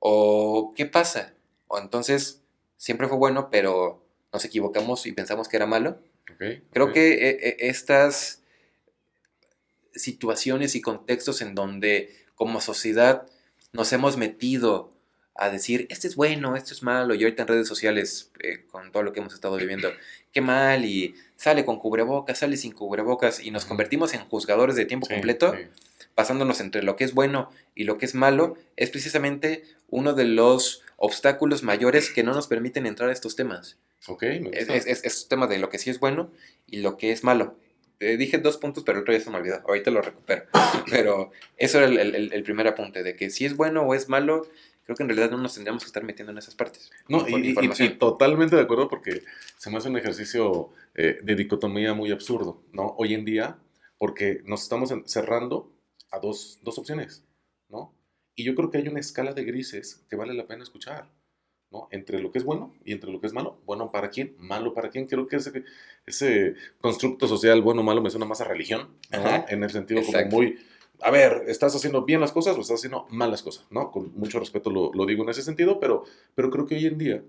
[0.00, 1.34] O ¿qué pasa?
[1.68, 2.42] O entonces
[2.76, 5.98] siempre fue bueno, pero nos equivocamos y pensamos que era malo.
[6.72, 8.42] Creo que e, e, estas
[9.94, 13.26] situaciones y contextos en donde como sociedad
[13.72, 14.92] nos hemos metido
[15.36, 18.92] a decir, este es bueno, esto es malo, y ahorita en redes sociales, eh, con
[18.92, 19.90] todo lo que hemos estado viviendo,
[20.32, 24.86] qué mal, y sale con cubrebocas, sale sin cubrebocas, y nos convertimos en juzgadores de
[24.86, 25.54] tiempo completo,
[26.14, 30.24] pasándonos entre lo que es bueno y lo que es malo, es precisamente uno de
[30.24, 33.78] los obstáculos mayores que no nos permiten entrar a estos temas.
[34.06, 36.30] Ok, Es, es, es, tema de lo que sí es bueno
[36.66, 37.56] y lo que es malo.
[38.00, 39.62] Eh, dije dos puntos, pero el otro ya se me olvidó.
[39.66, 40.44] Ahorita lo recupero.
[40.90, 44.46] Pero eso era el, primer apunte, de que si es bueno o es malo,
[44.84, 46.90] creo que en realidad no nos tendríamos que estar metiendo en esas partes.
[47.08, 47.54] No, y,
[47.98, 49.22] totalmente de acuerdo porque
[49.56, 52.94] se me hace un ejercicio eh, de dicotomía muy absurdo, ¿no?
[52.98, 53.56] Hoy en día,
[53.96, 55.70] porque nos estamos cerrando
[56.14, 57.24] a dos, dos opciones,
[57.68, 57.94] ¿no?
[58.34, 61.10] Y yo creo que hay una escala de grises que vale la pena escuchar,
[61.70, 61.88] ¿no?
[61.90, 63.60] Entre lo que es bueno y entre lo que es malo.
[63.64, 65.06] Bueno para quién, malo para quién.
[65.06, 65.64] Creo que ese,
[66.06, 69.44] ese constructo social bueno o malo me suena más a religión, ¿no?
[69.48, 70.58] En el sentido como muy,
[71.00, 73.66] a ver, ¿estás haciendo bien las cosas o estás haciendo malas cosas?
[73.70, 73.90] ¿No?
[73.90, 76.98] Con mucho respeto lo, lo digo en ese sentido, pero, pero creo que hoy en
[76.98, 77.22] día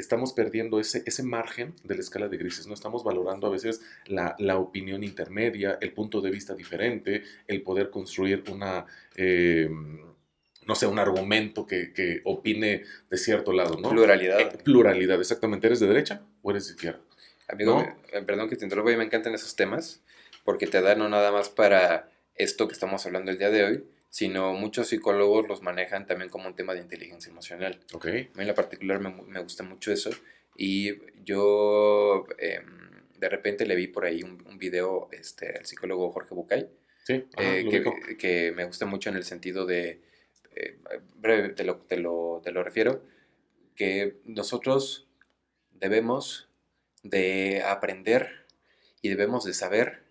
[0.00, 3.80] estamos perdiendo ese, ese margen de la escala de grises, no estamos valorando a veces
[4.06, 10.00] la, la opinión intermedia, el punto de vista diferente, el poder construir una, em,
[10.66, 13.90] no sé, un argumento que, que, opine de cierto lado, ¿no?
[13.90, 14.40] Pluralidad.
[14.40, 15.66] Eh, pluralidad, exactamente.
[15.66, 17.00] ¿Eres de derecha o eres de izquierda?
[17.48, 20.02] Amigo, eh, perdón que te interrumpa, me encantan esos temas,
[20.44, 23.84] porque te dan no nada más para esto que estamos hablando el día de hoy,
[24.10, 27.80] sino muchos psicólogos los manejan también como un tema de inteligencia emocional.
[27.92, 28.06] Ok.
[28.06, 30.10] A mí en la particular me, me gusta mucho eso
[30.56, 30.92] y
[31.24, 36.34] yo em, de repente le vi por ahí un, un video este, al psicólogo Jorge
[36.34, 36.68] Bucay,
[37.04, 40.02] Sí, ajá, eh, que, que me gusta mucho en el sentido de,
[40.54, 40.78] eh,
[41.16, 43.02] breve, te lo, te, lo, te lo refiero,
[43.74, 45.08] que nosotros
[45.72, 46.48] debemos
[47.02, 48.46] de aprender
[49.00, 50.02] y debemos de saber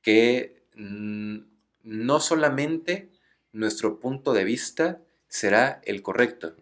[0.00, 1.38] que mm,
[1.82, 3.10] no solamente
[3.52, 6.56] nuestro punto de vista será el correcto,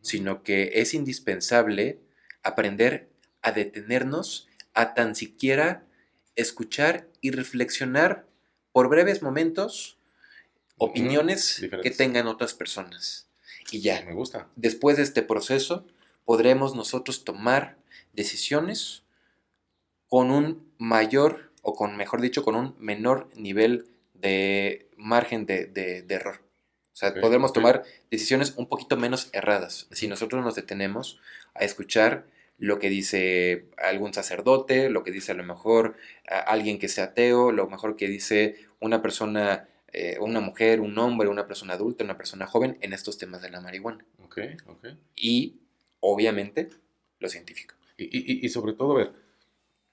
[0.00, 2.00] sino que es indispensable
[2.42, 3.08] aprender
[3.42, 5.84] a detenernos, a tan siquiera
[6.34, 8.26] escuchar y reflexionar
[8.72, 9.98] por breves momentos
[10.78, 13.28] opiniones que tengan otras personas.
[13.70, 14.48] Y ya, Me gusta.
[14.56, 15.86] después de este proceso,
[16.24, 17.76] podremos nosotros tomar
[18.12, 19.02] decisiones
[20.08, 23.91] con un mayor, o con, mejor dicho, con un menor nivel
[24.22, 26.40] de margen de, de- de error.
[26.92, 27.54] O sea, Ok, podremos ok.
[27.56, 31.20] tomar decisiones un poquito menos erradas si nosotros nos detenemos
[31.54, 32.26] a escuchar
[32.58, 35.96] lo que dice algún sacerdote, lo que dice a lo mejor
[36.28, 40.96] a alguien que sea ateo, lo mejor que dice una persona, eh, una mujer, un
[40.98, 44.04] hombre, una persona adulta, una persona joven en estos temas de la marihuana.
[44.22, 44.86] Ok, ok.
[45.16, 45.56] Y,
[46.00, 46.68] obviamente,
[47.18, 47.74] lo científico.
[47.96, 49.12] Y, y- y sobre todo, a ver,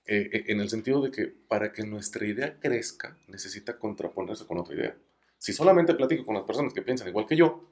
[0.10, 4.58] eh, eh, en el sentido de que para que nuestra idea crezca, necesita contraponerse con
[4.58, 4.96] otra idea.
[5.38, 7.64] Si solamente platico con las personas que piensan igual que yo,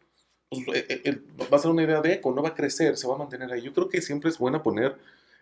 [0.49, 1.19] pues eh, eh, eh,
[1.51, 3.51] va a ser una idea de eco, no va a crecer, se va a mantener
[3.51, 3.61] ahí.
[3.61, 4.95] Yo creo que siempre es buena poner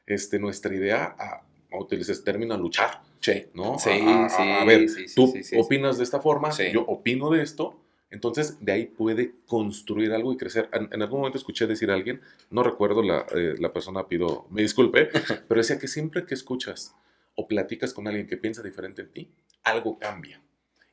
[0.07, 1.41] este, nuestra idea a,
[1.77, 3.47] utilizar ese término, a luchar, Sí.
[3.53, 3.77] ¿no?
[3.77, 7.29] Sí, a, a- sí, a ver, sí, sí, tú opinas de esta forma, yo opino
[7.29, 7.77] de esto,
[8.15, 10.69] entonces de ahí puede construir algo y crecer.
[10.73, 14.47] En, en algún momento escuché decir a alguien, no recuerdo la, eh, la persona, pido,
[14.49, 15.09] me disculpe,
[15.47, 16.95] pero decía que siempre que escuchas
[17.35, 19.29] o platicas con alguien que piensa diferente en ti,
[19.63, 20.41] algo cambia.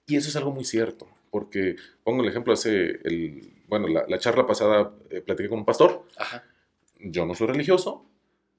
[0.06, 4.18] Y eso es algo muy cierto, porque pongo el ejemplo, hace el, bueno, la, la
[4.18, 6.44] charla pasada eh, platiqué con un pastor, Ajá.
[6.98, 8.04] yo no soy religioso,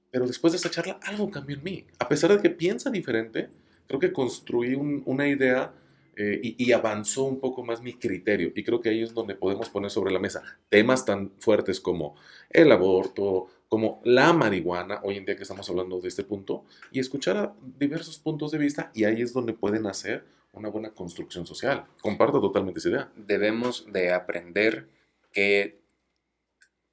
[0.10, 1.86] pero después de esa charla algo cambió en mí.
[1.99, 3.49] A pesar de que piensa diferente,
[3.88, 5.73] creo que construí un- una idea
[6.15, 8.52] eh, y, y avanzó un poco más mi criterio.
[8.56, 12.15] Y creo que ahí es donde podemos poner sobre la mesa temas tan fuertes como
[12.49, 16.99] el aborto, como la marihuana, hoy en día que estamos hablando de este punto, y
[16.99, 21.47] escuchar a diversos puntos de vista, y ahí es donde pueden hacer una buena construcción
[21.47, 21.86] social.
[21.99, 23.12] Comparto totalmente esa idea.
[23.15, 24.88] Debemos de aprender
[25.32, 25.80] que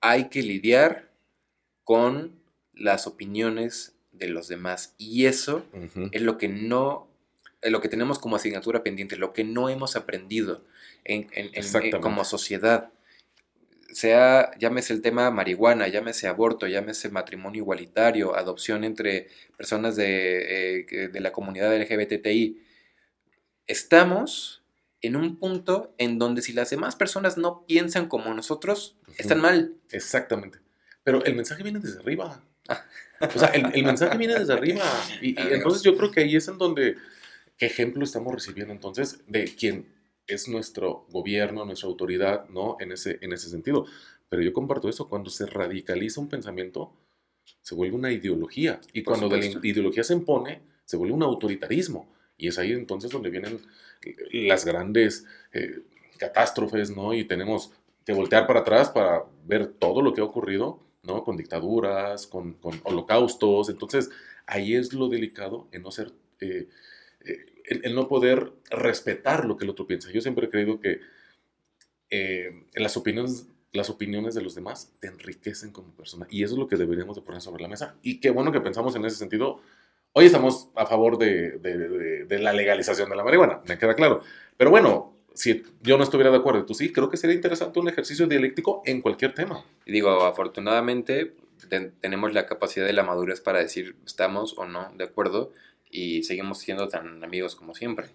[0.00, 1.11] hay que lidiar
[1.85, 2.40] con
[2.72, 4.94] las opiniones de los demás.
[4.96, 5.66] Y eso
[6.12, 7.09] es lo que no,
[7.62, 10.64] lo que tenemos como asignatura pendiente, lo que no hemos aprendido
[11.04, 12.90] en, en- en- como sociedad.
[13.92, 21.08] Sea, llámese el tema marihuana, llámese aborto, llámese matrimonio igualitario, adopción entre personas de, eh,
[21.08, 22.62] de la comunidad LGBTI.
[23.66, 24.62] Estamos
[25.02, 29.46] en un punto en donde si las demás personas no piensan como nosotros, están Ujú.
[29.46, 29.74] mal.
[29.90, 30.58] Exactamente.
[31.02, 32.42] Pero el mensaje viene desde arriba.
[33.34, 34.84] O sea, el, el mensaje viene desde arriba.
[35.22, 36.96] Y, y entonces yo creo que ahí es en donde,
[37.60, 39.86] ¿qué ejemplo estamos recibiendo entonces de quién
[40.26, 42.76] es nuestro gobierno, nuestra autoridad, ¿no?
[42.80, 43.84] En ese, en ese sentido.
[44.30, 46.92] Pero yo comparto eso, cuando se radicaliza un pensamiento,
[47.60, 48.80] se vuelve una ideología.
[48.94, 49.66] Y Por cuando de la supuesto.
[49.68, 52.08] ideología se impone, se vuelve un autoritarismo.
[52.38, 53.60] Y es ahí entonces donde vienen
[54.32, 55.82] las grandes eh,
[56.16, 57.12] catástrofes, ¿no?
[57.12, 57.72] Y tenemos
[58.06, 61.24] que voltear para atrás para ver todo lo que ha ocurrido, ¿no?
[61.24, 63.68] Con dictaduras, con, con holocaustos.
[63.68, 64.08] Entonces,
[64.46, 66.68] ahí es lo delicado en no ser, eh,
[67.24, 70.10] eh, el, no poder respetar lo que el otro piensa.
[70.10, 71.00] Yo siempre he creído que
[72.10, 76.26] eh, las, opiniones, las opiniones de los demás te enriquecen como persona.
[76.30, 77.94] Y eso es lo que deberíamos de poner sobre la mesa.
[78.02, 79.60] Y qué bueno que pensamos en ese sentido.
[80.12, 84.22] Hoy estamos a favor de, de- la legalización de la marihuana, me queda claro.
[84.56, 87.88] Pero bueno, si yo no estuviera de acuerdo, tú sí, creo que sería interesante un
[87.88, 89.64] ejercicio dialéctico en cualquier tema.
[89.86, 91.34] Y digo, afortunadamente
[91.68, 95.52] ten- tenemos la capacidad de la madurez para decir estamos o no de acuerdo
[95.90, 98.07] y seguimos siendo tan amigos como siempre.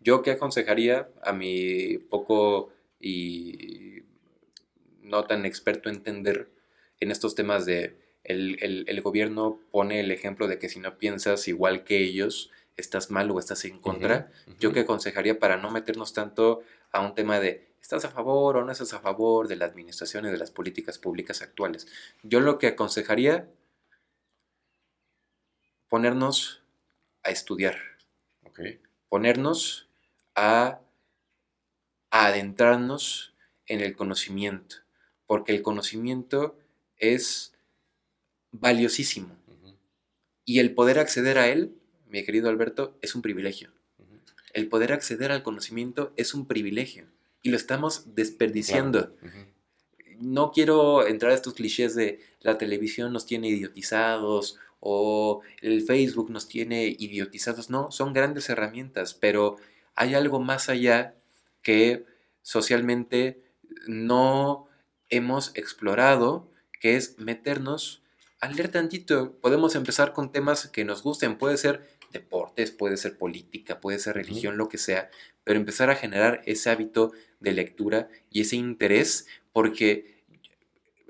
[0.00, 4.02] Yo qué aconsejaría a mi poco y
[5.02, 6.48] no tan experto entender
[7.00, 10.98] en estos temas de el, el- el gobierno pone el ejemplo de que si no
[10.98, 14.30] piensas igual que ellos, estás mal o estás en contra.
[14.58, 16.62] Yo que aconsejaría para no meternos tanto
[16.92, 20.26] a un tema de ¿estás a favor o no estás a favor de la administración
[20.26, 21.86] y de las políticas públicas actuales?
[22.22, 23.48] Yo lo que aconsejaría
[25.88, 26.62] ponernos
[27.26, 27.76] a estudiar,
[29.08, 29.88] ponernos
[30.34, 30.80] a,
[32.10, 33.34] a adentrarnos
[33.66, 34.76] en el conocimiento,
[35.26, 36.56] porque el conocimiento
[36.96, 37.52] es
[38.52, 39.36] valiosísimo.
[40.44, 41.74] Y el poder acceder a él,
[42.06, 43.72] mi querido Alberto, es un privilegio.
[44.54, 47.08] El poder acceder al conocimiento es un privilegio
[47.42, 49.16] y lo estamos desperdiciando.
[50.18, 54.58] No quiero entrar a estos clichés de la televisión nos tiene idiotizados
[54.88, 57.70] o el Facebook nos tiene idiotizados.
[57.70, 59.56] No, son grandes herramientas, pero
[59.96, 61.16] hay algo más allá
[61.62, 62.04] que
[62.42, 63.42] socialmente
[63.88, 64.68] no
[65.08, 68.04] hemos explorado, que es meternos
[68.40, 69.32] a leer tantito.
[69.40, 71.82] Podemos empezar con temas que nos gusten, puede ser
[72.12, 75.10] deportes, puede ser política, puede ser religión, lo que sea,
[75.42, 77.10] pero empezar a generar ese hábito
[77.40, 80.15] de lectura y ese interés, porque,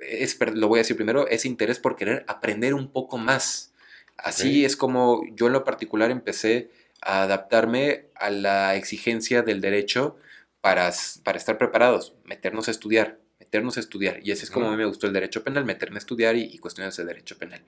[0.00, 3.72] es, lo voy a decir primero, ese interés por querer aprender un poco más.
[4.16, 6.70] Así es como yo en lo particular empecé
[7.02, 10.16] a adaptarme a la exigencia del derecho
[10.60, 10.90] para,
[11.22, 14.20] para estar preparados, meternos a estudiar, meternos a estudiar.
[14.22, 16.44] Y así es como a mí me gustó el derecho penal, meterme a estudiar y,
[16.44, 17.62] y cuestiones de derecho penal.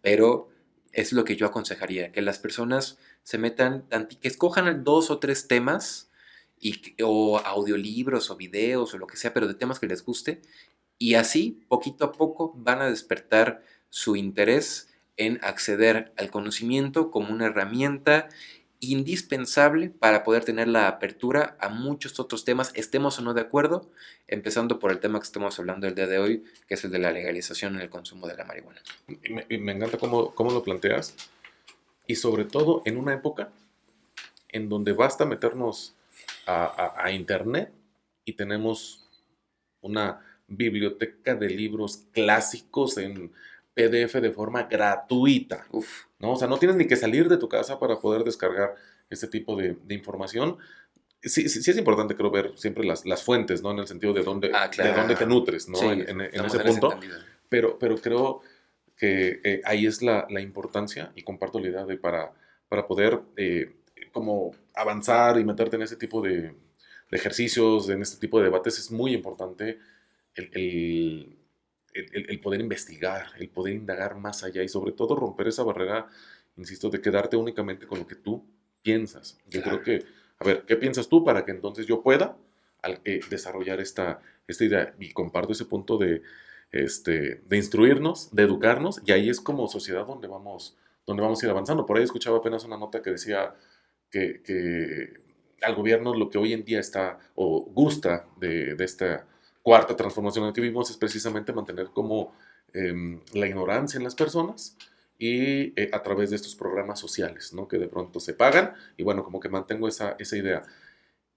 [0.00, 0.48] Pero
[0.92, 3.86] es lo que yo aconsejaría, que las personas se metan,
[4.20, 6.10] que escojan dos o tres temas,
[6.60, 10.40] y, o audiolibros o videos o lo que sea, pero de temas que les guste,
[10.98, 17.32] y así, poquito a poco, van a despertar su interés en acceder al conocimiento como
[17.32, 18.28] una herramienta
[18.80, 23.90] indispensable para poder tener la apertura a muchos otros temas, estemos o no de acuerdo,
[24.26, 26.98] empezando por el tema que estamos hablando el día de hoy, que es el de
[26.98, 28.82] la legalización en el consumo de la marihuana.
[29.48, 31.14] Y me, encanta cómo, cómo, lo planteas,
[32.06, 33.50] y sobre todo en una época
[34.48, 35.94] en donde basta meternos
[36.46, 37.72] a Internet
[38.26, 39.08] y tenemos
[39.80, 43.32] una biblioteca de libros clásicos en
[43.74, 45.66] PDF de forma gratuita.
[46.18, 46.32] ¿no?
[46.32, 48.74] O sea, no tienes ni que salir de tu casa para poder descargar
[49.10, 50.56] este tipo de, información.
[51.22, 53.70] Sí, sí, es importante, creo, ver siempre las, las, fuentes, ¿no?
[53.70, 55.80] En el sentido de dónde, ah, de dónde te nutres, ¿no?
[55.90, 56.98] en, ese punto.
[57.48, 58.42] Pero, pero creo
[58.96, 62.32] que eh, ahí es la, la, importancia, y comparto la idea de para,
[62.68, 63.72] para poder eh,
[64.12, 66.54] como avanzar y meterte en ese tipo de, de,
[67.10, 69.78] ejercicios, en este tipo de debates, es muy importante
[70.34, 71.44] el
[71.94, 76.08] el, poder investigar, el poder indagar más allá y sobre todo romper esa barrera,
[76.56, 78.44] insisto, de quedarte únicamente con lo que tú
[78.82, 79.38] piensas.
[79.48, 80.04] Yo creo que,
[80.38, 82.36] a ver, ¿qué piensas tú para que entonces yo pueda
[83.04, 84.94] eh, desarrollar esta, esta idea?
[84.98, 86.22] Y comparto ese punto de,
[86.72, 90.76] este, de instruirnos, de educarnos, y ahí es como sociedad donde vamos,
[91.06, 91.86] donde vamos a ir avanzando.
[91.86, 93.54] Por ahí escuchaba apenas una nota que decía
[94.10, 95.22] que, que
[95.62, 99.28] al gobierno lo que hoy en día está o gusta de, de esta
[99.64, 102.34] cuarta transformación en la que vivimos es precisamente mantener como
[102.74, 104.76] em, la ignorancia en las personas
[105.18, 107.66] y eh, a través de estos programas sociales, ¿no?
[107.66, 110.64] Que de pronto se pagan y bueno, como que mantengo esa, esa idea.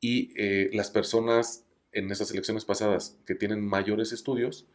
[0.01, 1.63] Y eh, las personas
[1.93, 4.65] en esas elecciones pasadas que tienen mayores estudios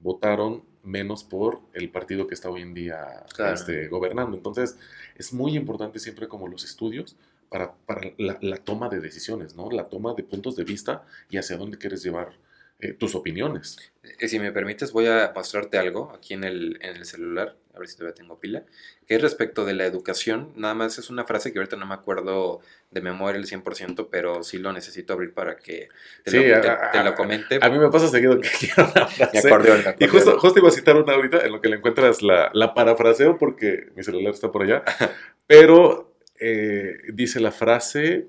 [0.00, 4.36] votaron menos por el partido que está hoy en día este, gobernando.
[4.36, 4.76] Entonces,
[5.14, 7.14] es muy importante siempre como los estudios
[7.48, 9.70] para, para la, la, toma de decisiones, ¿no?
[9.70, 12.32] La toma de puntos de vista y hacia dónde quieres llevar
[12.80, 13.92] eh, tus opiniones.
[14.18, 17.78] Eh, si me permites, voy a mostrarte algo aquí en el, en el celular, a
[17.78, 18.64] ver si todavía tengo pila,
[19.06, 20.52] que es respecto de la educación.
[20.56, 22.60] Nada más es una frase que ahorita no me acuerdo
[22.90, 25.88] de memoria el 100%, pero sí lo necesito abrir para que
[26.24, 27.58] te, lo, comente.
[27.60, 29.94] A, mí me pasa seguido que quiero una frase.
[29.98, 32.74] Y justo, justo, iba a citar una ahorita en lo que le encuentras la, la
[32.74, 34.82] parafraseo porque mi celular está por allá.
[35.46, 38.28] pero eh, dice la frase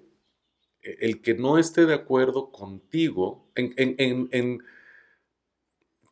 [0.83, 4.63] el que no esté de acuerdo contigo, en,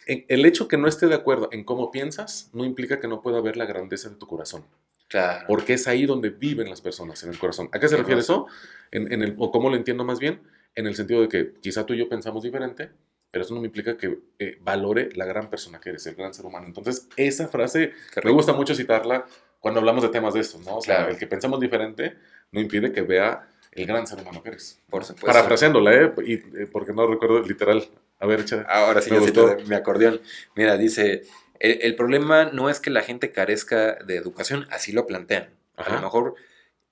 [0.06, 3.42] el hecho que no esté de acuerdo en cómo piensas, no implica que no pueda
[3.42, 4.66] ver la grandeza de tu corazón.
[5.08, 5.46] Claro.
[5.48, 7.70] Porque es ahí donde viven las personas, en el corazón.
[7.72, 8.48] ¿A qué se refiere eso?
[8.92, 10.42] En, el, ¿O cómo lo entiendo más bien?
[10.76, 12.92] En el sentido de que quizá tú y yo pensamos diferente,
[13.32, 16.34] pero eso no me implica que eh, valore la gran persona que eres, el gran
[16.34, 16.68] ser humano.
[16.68, 17.94] Entonces, esa frase
[18.24, 19.26] me gusta mucho citarla
[19.60, 20.78] cuando hablamos de temas de estos, ¿no?
[20.78, 22.16] O sea, el que pensamos diferente
[22.52, 23.48] no impide que vea
[23.80, 24.80] el gran ser humano que eres.
[24.90, 25.28] Por supuesto.
[25.28, 26.14] Parafraseándola, ¿eh?
[26.26, 27.84] Y, eh, porque no recuerdo literal.
[28.20, 28.66] A ver, echa.
[28.68, 30.22] Ahora sí, yo mi acordeón.
[30.56, 31.24] Mira, dice,
[31.60, 35.50] el, problema no es que la gente carezca de educación, así lo plantean.
[35.76, 36.36] A lo mejor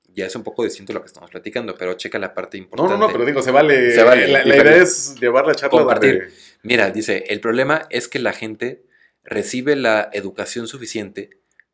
[0.08, 2.94] ya es un poco distinto lo que estamos platicando, pero checa la parte importante.
[2.94, 3.92] No, no, no, pero digo, se vale.
[3.92, 6.32] Se vale la, idea es llevar la charla Compartir.
[6.64, 8.84] Mira, dice, el problema es que la gente
[9.24, 11.30] recibe la educación suficiente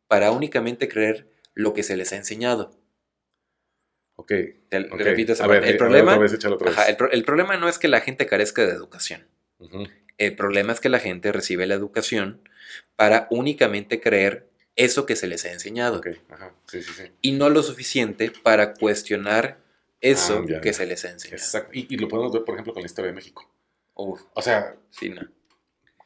[0.08, 2.72] para únicamente creer lo que se les ha enseñado.
[4.16, 4.32] Ok.
[4.70, 6.14] repito esa el, eh, problema,
[7.10, 9.26] el, problema no es que la gente carezca de educación.
[10.18, 12.40] El problema es que la gente recibe la educación
[12.96, 16.00] para únicamente creer eso que se les ha enseñado.
[17.20, 19.58] Y no lo suficiente para cuestionar
[20.00, 21.42] eso ah, que se les ha enseñado.
[21.42, 21.70] Exacto.
[21.72, 23.50] Y, lo podemos ver, por ejemplo, con la historia de México.
[23.94, 25.22] o sea, sí, no.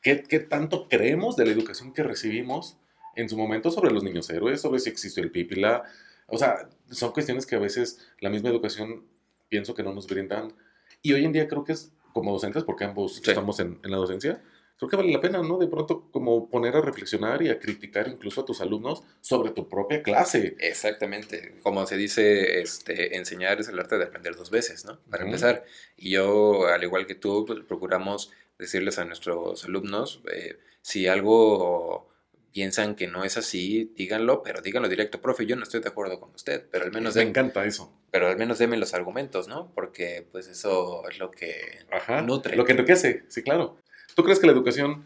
[0.03, 2.79] ¿qué, tanto creemos de la educación que recibimos
[3.17, 5.85] en su momento sobre los niños héroes, sobre si existe el pipila?
[6.29, 9.05] O sea, son cuestiones que a veces la misma educación
[9.49, 10.55] pienso que no nos brindan.
[11.03, 13.97] Y hoy en día creo que es como docentes, porque ambos estamos en, en la
[13.97, 14.43] docencia,
[14.79, 15.59] creo que vale la pena, ¿no?
[15.59, 19.69] De pronto como poner a reflexionar y a criticar incluso a tus alumnos sobre tu
[19.69, 20.57] propia clase.
[20.61, 21.59] Exactamente.
[21.63, 25.01] Como se dice, este, enseñar es el arte de aprender dos veces, ¿no?
[25.11, 25.65] Para empezar.
[25.97, 32.08] Y yo, al igual que tú, pues, procuramos decirles a nuestros alumnos, eh, si algo
[32.53, 36.19] piensan que no es así, díganlo, pero díganlo directo, profe, yo no estoy de acuerdo
[36.21, 37.15] con usted, pero al menos...
[37.17, 37.93] Me encanta eso.
[38.11, 39.73] Pero al menos denme los argumentos, ¿no?
[39.75, 41.85] Porque pues eso es lo que
[42.25, 42.57] nutre.
[42.57, 43.79] Lo que enriquece, sí, claro.
[44.15, 45.05] ¿Tú crees que la educación,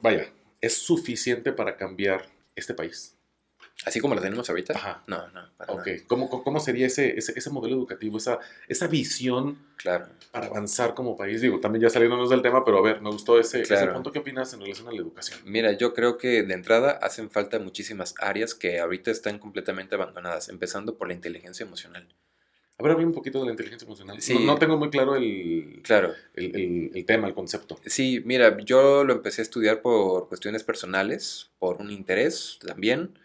[0.00, 3.16] vaya, es suficiente para cambiar este país?
[3.86, 4.74] Así como la tenemos ahorita.
[4.74, 5.02] Ajá.
[5.06, 5.42] No, no.
[5.68, 5.88] ok.
[6.06, 10.06] ¿Cómo, sería ese, ese, modelo educativo, esa, esa visión claro.
[10.32, 11.40] para avanzar como país?
[11.40, 14.12] Digo, también ya saliéndonos del tema, pero a ver, me gustó ese, ese punto.
[14.12, 15.40] ¿Qué opinas en relación a la educación?
[15.44, 20.48] Mira, yo creo que de entrada hacen falta muchísimas áreas que ahorita están completamente abandonadas,
[20.50, 22.06] empezando por la inteligencia emocional.
[22.80, 24.18] A ver, un poquito de la inteligencia emocional.
[24.46, 26.14] No, tengo muy claro el, claro.
[26.34, 27.78] El, tema, el concepto.
[27.84, 33.18] Sí, mira, yo lo empecé a estudiar por cuestiones personales, por un interés también,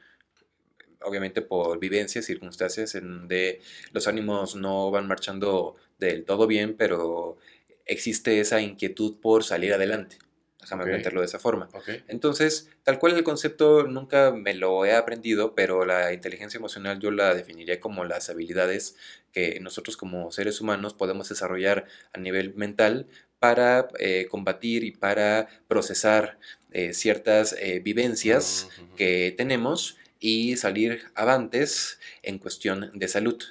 [1.06, 7.38] obviamente por vivencias, circunstancias en donde los ánimos no van marchando del todo bien, pero
[7.86, 10.18] existe esa inquietud por salir adelante.
[10.66, 11.70] Déjame meterlo de esa forma.
[12.08, 17.12] Entonces, tal cual el concepto nunca me lo he aprendido, pero la inteligencia emocional yo
[17.12, 18.96] la definiría como las habilidades
[19.32, 23.06] que nosotros como seres humanos podemos desarrollar a nivel mental
[23.38, 26.40] para eh, combatir y para procesar
[26.72, 33.44] eh, ciertas eh, vivencias que tenemos y salir avantes en cuestión de salud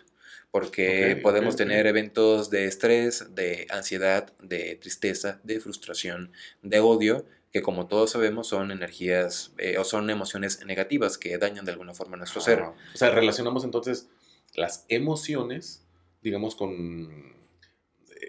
[0.54, 6.30] porque podemos tener eventos de estrés, de ansiedad, de tristeza, de frustración,
[6.62, 11.64] de odio, que como todos sabemos son energías eh, o son emociones negativas que dañan
[11.64, 12.60] de alguna forma nuestro ser.
[12.60, 14.08] O sea, relacionamos entonces
[14.54, 15.82] las emociones,
[16.22, 17.34] digamos, con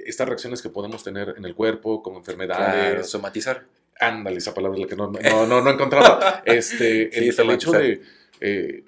[0.08, 3.08] estas reacciones que podemos tener en el cuerpo, como enfermedades.
[3.08, 3.68] somatizar.
[4.00, 6.42] Ándale, esa palabra es la que no, no, no, encontraba.
[6.46, 8.02] Este, el, hecho de...
[8.42, 8.84] Eh,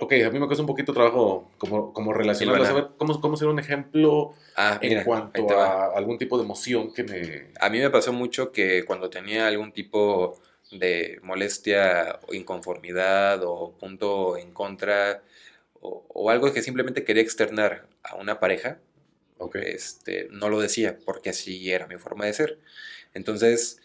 [0.00, 3.48] ok, a mí me cuesta un poquito trabajo como, como relacionarlo, saber cómo, cómo ser
[3.48, 7.50] un ejemplo ah, en cuanto a algún tipo de emoción que me...
[7.60, 10.40] A mí me pasó mucho que cuando tenía algún tipo
[10.70, 15.22] de molestia o inconformidad o punto en contra
[15.80, 18.78] o, algo que simplemente quería externar a una pareja,
[19.54, 22.58] este, no lo decía porque así era mi forma de ser.
[23.12, 23.80] Entonces,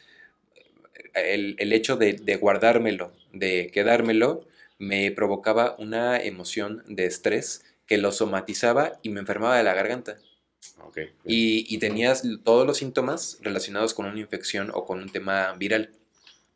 [1.14, 4.47] el, el hecho de, de guardármelo, de quedármelo,
[4.80, 10.18] me provocaba una emoción de estrés que lo somatizaba y me enfermaba de la garganta.
[11.26, 15.92] y, tenías todos los síntomas relacionados con una infección o con un tema viral.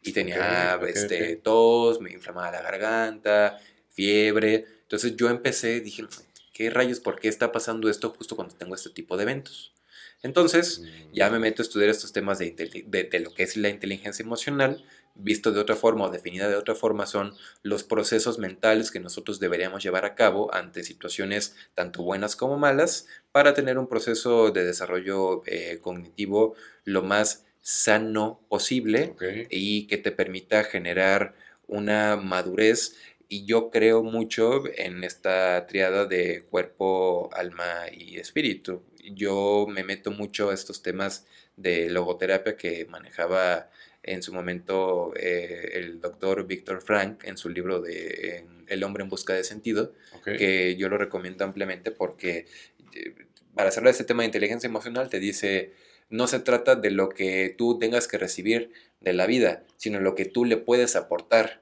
[0.01, 3.59] Y tenía este, tos, me inflamaba la garganta,
[3.91, 4.65] fiebre.
[4.81, 6.05] Entonces yo empecé, dije,
[6.53, 6.99] ¿qué rayos?
[6.99, 9.73] ¿Por qué está pasando esto justo cuando tengo este tipo de eventos?
[10.21, 10.81] Entonces
[11.13, 11.41] ya me mm.
[11.41, 14.83] meto a estudiar estos temas de, de lo que es la inteligencia emocional
[15.15, 19.39] visto de otra forma o definida de otra forma, son los procesos mentales que nosotros
[19.39, 24.65] deberíamos llevar a cabo ante situaciones tanto buenas como malas para tener un proceso de
[24.65, 29.15] desarrollo eh, cognitivo lo más sano posible
[29.49, 31.33] y que te permita generar
[31.67, 32.95] una madurez
[33.29, 38.83] y yo creo mucho en esta triada de cuerpo, alma y espíritu.
[39.11, 43.69] Yo me meto mucho a estos temas de logoterapia que manejaba
[44.03, 49.09] en su momento eh, el doctor Víctor Frank en su libro de El hombre en
[49.09, 49.93] busca de sentido,
[50.23, 52.45] que yo lo recomiendo ampliamente porque
[52.93, 53.15] eh,
[53.55, 55.71] para hablar de este tema de inteligencia emocional te dice,
[56.09, 60.15] no se trata de lo que tú tengas que recibir de la vida, sino lo
[60.15, 61.61] que tú le puedes aportar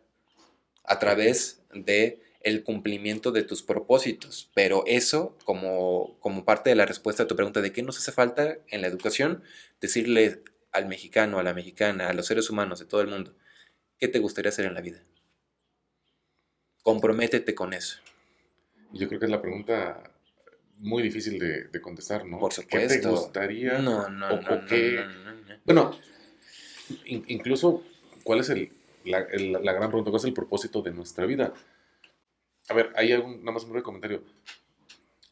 [0.83, 4.49] a través de el cumplimiento de tus propósitos.
[4.55, 8.11] Pero eso, como, como parte de la respuesta a tu pregunta de qué nos hace
[8.11, 9.43] falta en la educación,
[9.79, 10.41] decirle
[10.71, 13.35] al mexicano, a la mexicana, a los seres humanos de todo el mundo,
[13.97, 15.03] ¿qué te gustaría hacer en la vida?
[16.83, 17.99] Comprométete con eso.
[18.91, 20.11] Yo creo que es la pregunta
[20.79, 22.39] muy difícil de, contestar, ¿no?
[22.39, 22.93] Por supuesto.
[22.93, 23.77] ¿Qué te gustaría?
[23.79, 24.61] No, no, no,
[25.63, 25.97] Bueno,
[27.05, 27.83] incluso,
[28.23, 28.71] ¿cuál es el,
[29.05, 30.09] la, gran pregunta?
[30.09, 31.53] ¿Cuál es el propósito de nuestra vida?
[32.69, 34.23] A ver, hay algún, nada más un breve comentario.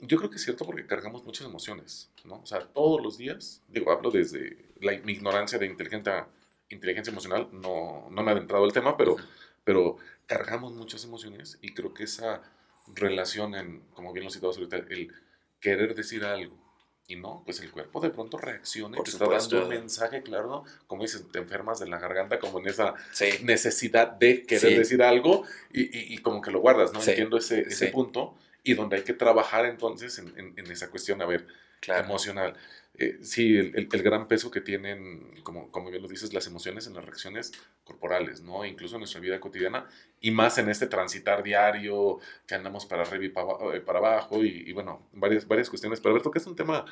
[0.02, 2.42] Yo creo que es cierto porque cargamos muchas emociones, ¿no?
[2.42, 6.28] O sea, todos los días, digo, hablo desde la, mi ignorancia de inteligencia,
[6.70, 9.16] inteligencia emocional, no, no me ha adentrado el tema, pero,
[9.64, 12.42] pero cargamos muchas emociones y creo que esa
[12.96, 15.14] relación, en, como bien lo citabas ahorita, el
[15.60, 16.56] querer decir algo
[17.10, 20.64] y no, pues el cuerpo de pronto reacciona y te está dando un mensaje, claro,
[20.86, 22.94] como dices, te enfermas de la garganta, como en esa
[23.42, 27.00] necesidad de querer decir algo y, y, como que lo guardas, ¿no?
[27.02, 31.26] Entiendo ese, ese punto y donde hay que trabajar entonces en, en, esa cuestión, a
[31.26, 31.48] ver,
[31.88, 32.56] emocional.
[33.00, 36.86] Eh, sí, el, el, gran peso que tienen, como, como bien lo dices, las emociones
[36.86, 37.54] en las reacciones
[37.86, 38.66] corporales, ¿no?
[38.66, 39.88] Incluso en nuestra vida cotidiana
[40.20, 44.44] y más en este transitar diario que andamos para arriba y para, eh, para abajo
[44.44, 46.02] y, bueno, varias, varias cuestiones.
[46.02, 46.84] Pero Alberto, que es un tema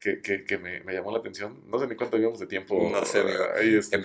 [0.00, 1.62] que, que, que me, me, llamó la atención.
[1.68, 2.90] No sé ni cuánto llevamos de tiempo.
[2.90, 3.22] No sé,
[3.56, 4.00] Ahí ¿Estás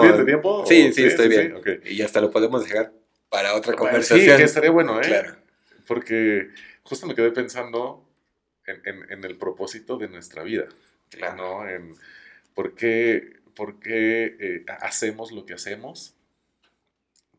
[0.00, 0.64] bien de tiempo?
[0.64, 1.60] Sí, sí, estoy bien.
[1.86, 2.92] Y hasta lo podemos dejar
[3.28, 4.20] para otra conversación.
[4.20, 5.06] Sí, que estaría bueno, ¿eh?
[5.06, 5.36] Claro.
[5.88, 6.50] Porque
[6.84, 8.11] justo me quedé pensando
[8.66, 10.66] en, en, el propósito de nuestra vida.
[11.10, 11.36] Claro.
[11.36, 11.68] ¿no?
[11.68, 11.94] En
[12.54, 16.14] por qué, por qué eh, hacemos lo que hacemos,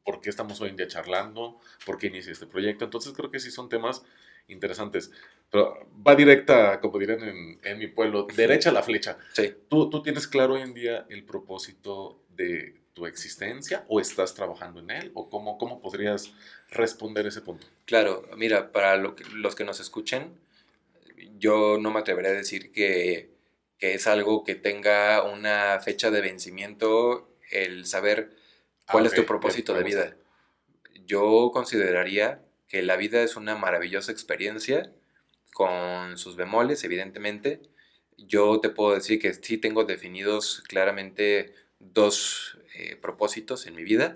[0.03, 2.85] por qué estamos hoy en día charlando, por qué inicié este proyecto.
[2.85, 4.03] Entonces creo que sí son temas
[4.47, 5.11] interesantes.
[5.49, 9.17] Pero va directa, como dirán en, en mi pueblo, derecha a la flecha.
[9.33, 9.53] Sí.
[9.69, 14.79] ¿Tú, ¿Tú tienes claro hoy en día el propósito de tu existencia o estás trabajando
[14.79, 15.11] en él?
[15.13, 16.33] ¿O cómo, cómo podrías
[16.71, 17.67] responder ese punto?
[17.85, 20.33] Claro, mira, para lo los que nos escuchen,
[21.37, 23.31] yo no me atrevería a decir que,
[23.79, 28.29] es algo que tenga una fecha de vencimiento el saber
[28.89, 30.15] cuál es tu propósito de vida.
[31.05, 34.93] Yo consideraría que la vida es una maravillosa experiencia
[35.53, 37.61] con sus bemoles, evidentemente.
[38.17, 44.13] Yo te puedo decir que sí tengo definidos claramente dos eh, propósitos en mi vida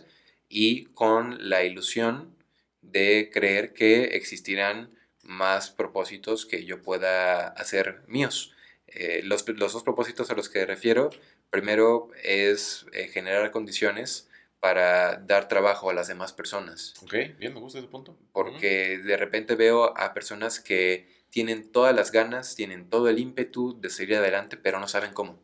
[0.48, 2.36] y con la ilusión
[2.82, 4.92] de creer que existirán
[5.28, 8.54] más propósitos que yo pueda hacer míos.
[8.88, 11.10] Eh, los, dos propósitos a los que refiero,
[11.50, 16.94] primero es eh, generar condiciones para dar trabajo a las demás personas.
[17.04, 18.18] Ok, bien, me gusta ese punto.
[18.32, 23.80] Porque de repente veo a personas que tienen todas las ganas, tienen todo el ímpetu
[23.80, 25.38] de seguir adelante, pero no saben cómo.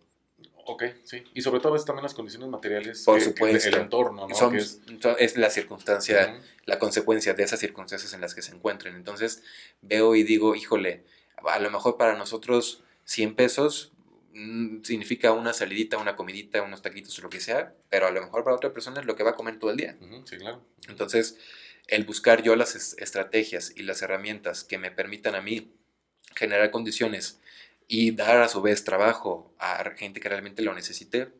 [0.66, 1.24] Ok, sí.
[1.34, 3.04] Y sobre todo es también las condiciones materiales.
[3.04, 3.70] Por supuesto.
[3.70, 4.36] el entorno, ¿no?
[4.36, 5.38] Son, es...
[5.38, 8.96] la circunstancia, la consecuencia de esas circunstancias en las que se encuentren.
[8.96, 9.44] Entonces
[9.82, 11.04] veo y digo, híjole,
[11.46, 13.92] a lo mejor para nosotros 100 pesos
[14.34, 18.22] mm, significa una salidita, una comidita, unos taquitos o lo que sea, pero a lo
[18.22, 19.98] mejor para otra persona es lo que va a comer todo el día.
[20.26, 20.62] sí, claro.
[20.88, 21.38] Entonces,
[21.88, 25.74] el buscar yo las estrategias y las herramientas que me permitan a mí
[26.36, 27.40] generar condiciones
[27.88, 31.32] y dar a su vez trabajo a gente que realmente lo necesite,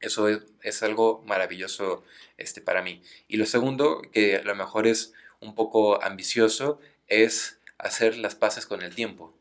[0.00, 2.04] eso es, algo maravilloso
[2.36, 3.02] este, para mí.
[3.26, 8.66] Y lo segundo, que a lo mejor es un poco ambicioso, es hacer las paces
[8.66, 9.34] con el tiempo.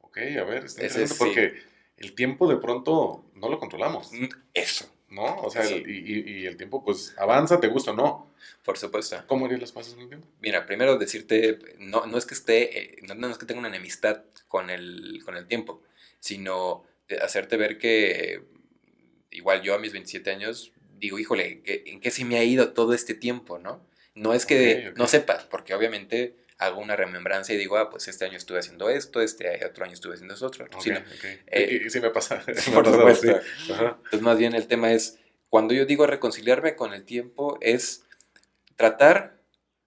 [0.00, 1.62] Ok, a ver, está interesante porque
[1.96, 4.12] el tiempo de pronto no lo controlamos.
[4.12, 4.90] Mm, eso.
[5.10, 5.40] ¿No?
[5.42, 8.30] O sea, y, el tiempo pues avanza, te gusta o no.
[8.64, 9.22] Por supuesto.
[9.26, 10.28] ¿Cómo harías las pasos con el tiempo?
[10.40, 14.22] Mira, primero decirte, no, no es que esté, eh, no, es que tenga una enemistad
[14.48, 15.82] con el, con el tiempo,
[16.20, 16.84] sino
[17.22, 18.42] hacerte ver que
[19.30, 22.94] igual yo a mis 27 años digo, híjole, ¿en qué se me ha ido todo
[22.94, 23.84] este tiempo, no?
[24.14, 28.26] No es que no sepas, porque obviamente hago una remembranza y digo, ah, pues este
[28.26, 30.66] año estuve haciendo esto, este otro año estuve haciendo eso otro.
[30.66, 30.94] Okay,
[31.46, 32.44] eh, sí me pasa.
[32.74, 33.40] por supuesto.
[33.68, 38.04] Entonces, más bien el tema es, cuando yo digo reconciliarme con el tiempo, es
[38.76, 39.40] tratar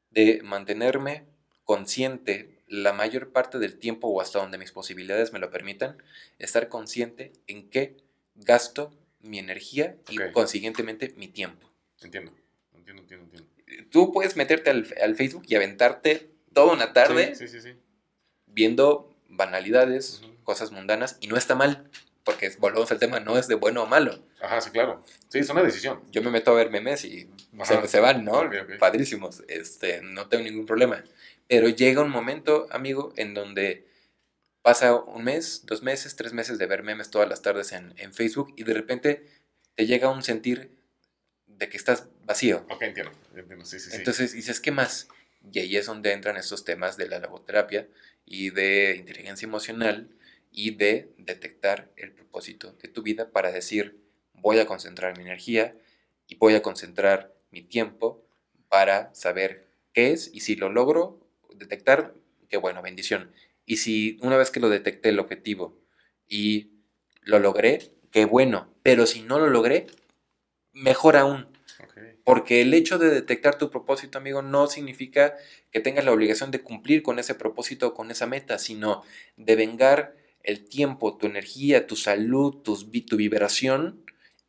[0.10, 1.26] de mantenerme
[1.64, 6.02] consciente la mayor parte del tiempo o hasta donde mis posibilidades me lo permitan,
[6.40, 7.98] estar consciente en qué
[8.34, 11.70] gasto mi energía y consiguientemente mi tiempo.
[12.02, 12.34] Entiendo,
[12.74, 13.50] entiendo, entiendo, entiendo.
[13.92, 17.34] Tú puedes meterte al, al Facebook y aventarte toda una tarde
[18.48, 21.90] viendo banalidades, cosas mundanas, y no está mal,
[22.24, 24.24] porque volvemos al tema, no es de bueno o malo.
[24.42, 25.04] Ajá, sí, claro.
[25.30, 26.02] Sí, es una decisión.
[26.12, 27.30] Yo me meto a ver memes y
[27.64, 28.50] se, se, van, ¿no?
[28.80, 31.04] Padrísimos, este, no tengo ningún problema.
[31.48, 33.88] Pero llega un momento, amigo, en donde
[34.62, 38.14] pasa un mes, dos meses, tres meses de ver memes todas las tardes en, en
[38.14, 39.26] Facebook y de repente
[39.76, 40.72] te llega un sentir
[41.48, 42.66] de que estás vacío.
[42.70, 43.98] Ok, entiendo, entiendo, sí, sí, sí.
[43.98, 45.10] Entonces dices, ¿qué más?
[45.52, 47.88] Y ahí es donde entran estos temas de la logoterapia
[48.26, 50.10] y de inteligencia emocional
[50.52, 54.00] y de detectar el propósito de tu vida para decir,
[54.34, 55.76] voy a concentrar mi energía
[56.28, 58.24] y voy a concentrar mi tiempo
[58.70, 61.20] para saber qué es y si lo logro
[61.56, 62.14] detectar,
[62.50, 63.32] qué bueno, bendición.
[63.66, 65.80] Y si una vez que lo detecté el objetivo
[66.28, 66.72] y
[67.22, 68.74] lo logré, qué bueno.
[68.84, 69.88] Pero si no lo logré,
[70.72, 71.53] mejor aún.
[72.24, 75.36] Porque el hecho de detectar tu propósito, amigo, no significa
[75.72, 79.04] que tengas la obligación de cumplir con ese propósito o con esa meta, sino
[79.36, 82.78] de vengar el tiempo, tu energía, tu salud, tu
[83.18, 84.04] vibración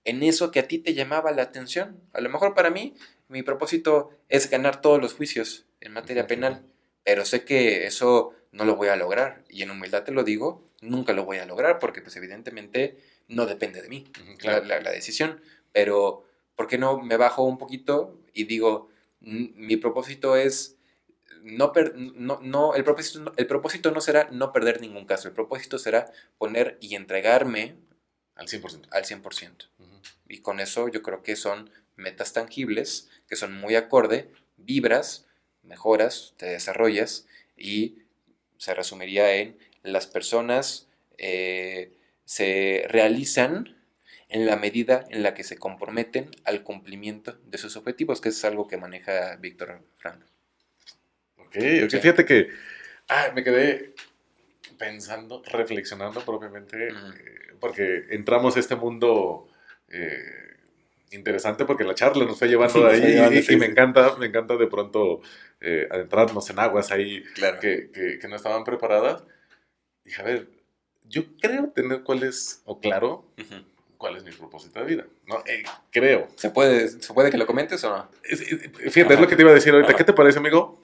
[0.04, 2.00] en eso que a ti te llamaba la atención.
[2.12, 2.94] A lo mejor para mí,
[3.28, 6.64] mi propósito es ganar todos los juicios en materia penal,
[7.02, 9.44] pero sé que eso no lo voy a lograr.
[9.48, 12.98] Y en humildad te lo digo, nunca lo voy a lograr porque pues evidentemente
[13.28, 14.04] no depende de mí
[14.42, 15.40] la, la decisión.
[15.72, 16.24] Pero
[16.56, 18.88] ¿por qué no me bajo un poquito y digo,
[19.20, 20.76] mi propósito es
[21.42, 25.28] no, per- no, no, el, propósito, no- el propósito no será no perder ningún caso,
[25.28, 27.76] el propósito será poner y entregarme
[28.34, 28.88] Al 100%.
[28.90, 29.68] al 100%.
[29.78, 29.90] Ujú.
[30.28, 35.26] Y con eso yo creo que son metas tangibles, que son muy acorde, vibras,
[35.62, 37.26] mejoras, te desarrollas
[37.56, 37.98] y
[38.58, 40.88] se resumiría en las personas
[41.18, 41.92] eh,
[42.24, 43.76] se realizan
[44.34, 48.44] en la medida en la que se comprometen al cumplimiento de sus objetivos, que es
[48.44, 50.24] algo que maneja Víctor Frank.
[51.36, 51.98] Ok, ok, Sí.
[52.00, 52.48] fíjate que
[53.08, 53.94] ah, me quedé
[54.76, 57.12] pensando, reflexionando propiamente, Ujú.
[57.12, 59.46] eh, porque entramos a este mundo
[59.88, 60.18] eh,
[61.12, 63.70] interesante porque la charla nos fue llevando Nos ahí llevando, y, sí, y me sí.
[63.70, 65.20] encanta, me encanta de pronto
[65.60, 67.60] eh, adentrarnos en aguas ahí Claro.
[67.60, 69.22] que, que- que no estaban preparadas.
[70.02, 70.48] Dije, a ver,
[71.04, 73.30] yo creo tener cuál es, o claro,
[74.04, 75.06] cuál es mi propósito de vida.
[75.26, 75.42] ¿no?
[75.46, 76.28] Eh, creo.
[76.36, 78.08] ¿Se puede, ¿Se puede que lo comentes o no?
[78.22, 79.92] Fíjate, es lo que te iba a decir ahorita.
[79.92, 79.96] Ajá.
[79.96, 80.78] ¿Qué te parece, amigo?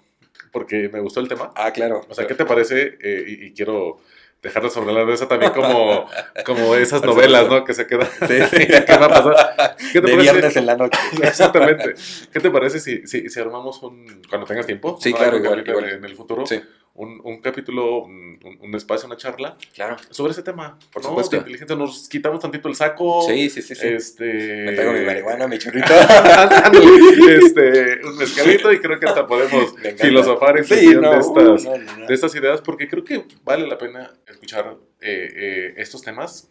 [0.51, 1.53] Porque me gustó el tema.
[1.55, 2.01] Ah, claro.
[2.09, 2.97] O sea, ¿qué te parece?
[2.99, 3.99] Eh, y, y quiero
[4.43, 6.07] dejarlo sobre la mesa también como,
[6.47, 7.47] como esas novelas.
[7.47, 7.63] ¿no?
[7.63, 8.09] Que se quedan.
[8.27, 8.39] Sí.
[8.87, 9.77] ¿Qué va a pasar?
[9.93, 10.33] ¿Qué te de parece?
[10.33, 10.99] viernes en la noche.
[11.23, 11.95] Exactamente.
[12.33, 14.97] ¿Qué te parece si, si, si armamos un, cuando tengas tiempo?
[14.99, 15.19] Sí, ¿no?
[15.19, 15.89] claro, igual, igual.
[15.91, 16.59] En el futuro, Sí,
[16.95, 19.97] un, un capítulo, un, un- espacio, una charla claro.
[20.11, 20.79] sobre ese tema.
[20.93, 21.09] Por ¿no?
[21.11, 21.31] supuesto.
[21.37, 21.77] De inteligencia.
[21.77, 23.23] Nos quitamos tantito el saco.
[23.27, 23.75] Sí, sí, sí.
[23.75, 23.87] sí.
[23.87, 24.65] Este...
[24.67, 25.87] Me traigo mi marihuana, mi churrito.
[27.29, 31.77] Este, un mezcalito y creo que hasta podemos filosofar en Sí, no, de, estas, no,
[31.99, 36.49] no, de estas ideas porque creo que vale la pena escuchar eh, eh, estos temas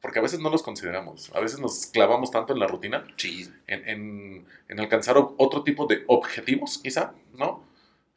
[0.00, 3.48] porque a veces no los consideramos, a veces nos clavamos tanto en la rutina, Sí,
[3.66, 7.64] en, en- en alcanzar otro tipo de objetivos quizá, ¿no?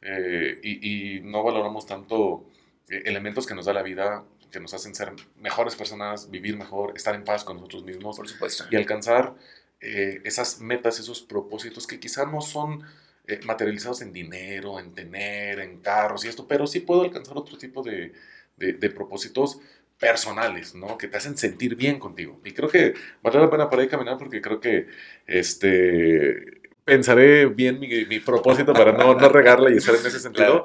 [0.02, 2.44] Eh, y, y no valoramos tanto
[2.88, 6.94] eh, elementos que nos da la vida, que nos hacen ser mejores personas, vivir mejor,
[6.96, 8.64] estar en paz con nosotros mismos por supuesto.
[8.70, 9.34] y alcanzar
[9.80, 12.82] eh, esas metas, esos propósitos que quizá no son
[13.26, 17.56] eh, materializados en dinero, en tener, en carros y esto, pero sí puedo alcanzar otro
[17.58, 18.12] tipo de,
[18.56, 19.60] de- de propósitos
[19.98, 20.98] personales, ¿no?
[20.98, 22.40] Que te hacen sentir bien contigo.
[22.44, 24.88] Y creo que vale la pena por ahí caminar porque creo que
[25.26, 30.64] este pensaré bien mi, mi propósito para no, no regarla y estar en ese sentido.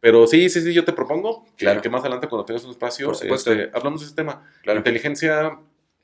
[0.00, 1.80] Pero sí, sí, sí, yo te propongo que, Claro.
[1.82, 4.44] que más adelante cuando tengas un espacio, este, hablamos de ese tema.
[4.62, 4.78] Claro.
[4.78, 5.58] Inteligencia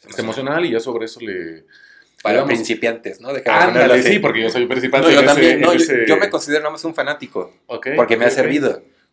[0.07, 1.65] este, emocional y ya sobre eso le...
[2.23, 3.31] Para digamos- principiantes, ¿no?
[3.47, 5.61] Ándale, sí, porque yo soy principal No, yo en ese- también.
[5.61, 7.53] No, en yo, ese- yo me considero nada más un fanático.
[7.67, 8.35] Ok, Porque me ha ok.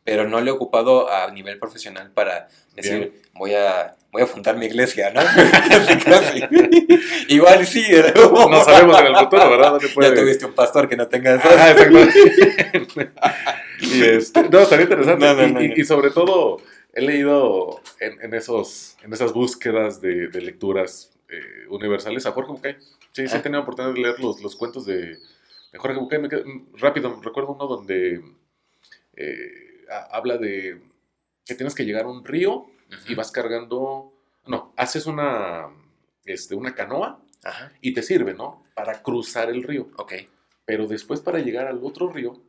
[0.09, 3.13] Pero no lo he ocupado a nivel profesional para decir, Bien.
[3.33, 5.21] voy a, voy a fundar mi iglesia, ¿no?
[5.69, 6.43] Casi, casi.
[7.35, 7.83] Igual sí.
[7.87, 8.11] ¿eh?
[8.15, 9.71] No sabemos en el futuro, ¿verdad?
[9.71, 11.47] ¿Dónde Ya puede- tuviste un pastor que no tenga eso.
[11.47, 11.99] Ah, exacto.
[13.81, 15.25] y este, no, estaría interesante.
[15.25, 15.73] No, no, y, no, y- no.
[15.77, 16.57] y sobre todo,
[16.93, 22.51] he leído en, en esos, en esas búsquedas de, de lecturas eh, universales a Jorge
[22.51, 22.77] Bucay.
[23.11, 23.41] Sí, sí, he Ah.
[23.43, 25.17] tenido oportunidad de leer los, los cuentos de,
[25.71, 26.19] de Jorge Bucay.
[26.19, 28.21] Me quedo- mm, rápido, recuerdo uno donde
[29.15, 29.51] eh,
[29.89, 30.79] ha- habla de
[31.45, 32.67] que tienes que llegar a un río
[33.07, 34.13] y vas cargando.
[34.47, 35.67] No, haces una,
[36.25, 38.63] este, una canoa Ajá, y te sirve, ¿no?
[38.73, 39.89] Para cruzar el río.
[39.97, 40.13] ok.
[40.65, 42.39] Pero después para llegar al otro río,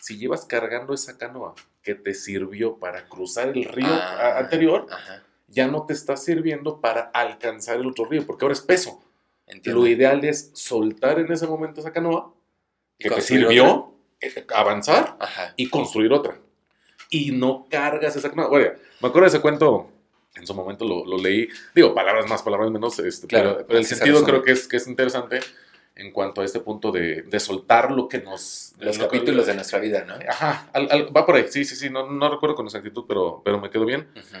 [0.00, 5.22] si llevas cargando esa canoa que te sirvió para cruzar el río Ah, anterior, Ajá,
[5.48, 9.02] ya no te está sirviendo para alcanzar el otro río, porque ahora es peso.
[9.46, 9.80] entiendo.
[9.82, 12.32] Lo ideal es soltar en ese momento esa canoa
[12.98, 16.38] ¿Y que te sirvió, eh, avanzar Ajá, y construir otra.
[17.10, 18.48] Y no cargas esa canoa.
[18.48, 19.90] Bueno, me acuerdo de ese cuento,
[20.36, 23.78] en su momento lo, lo leí, digo, palabras más, palabras menos, este, Claro, pero, pero
[23.80, 25.40] el sentido creo que es, que es interesante
[25.96, 28.72] en cuanto a este punto de, de soltar lo que nos...
[28.78, 30.14] los lo que- capítulos de nuestra vida, ¿no?
[30.28, 33.42] Ajá, al- al- va por ahí, sí, sí, sí, no, no recuerdo con exactitud, pero,
[33.44, 34.08] pero me quedó bien.
[34.16, 34.36] Ujú.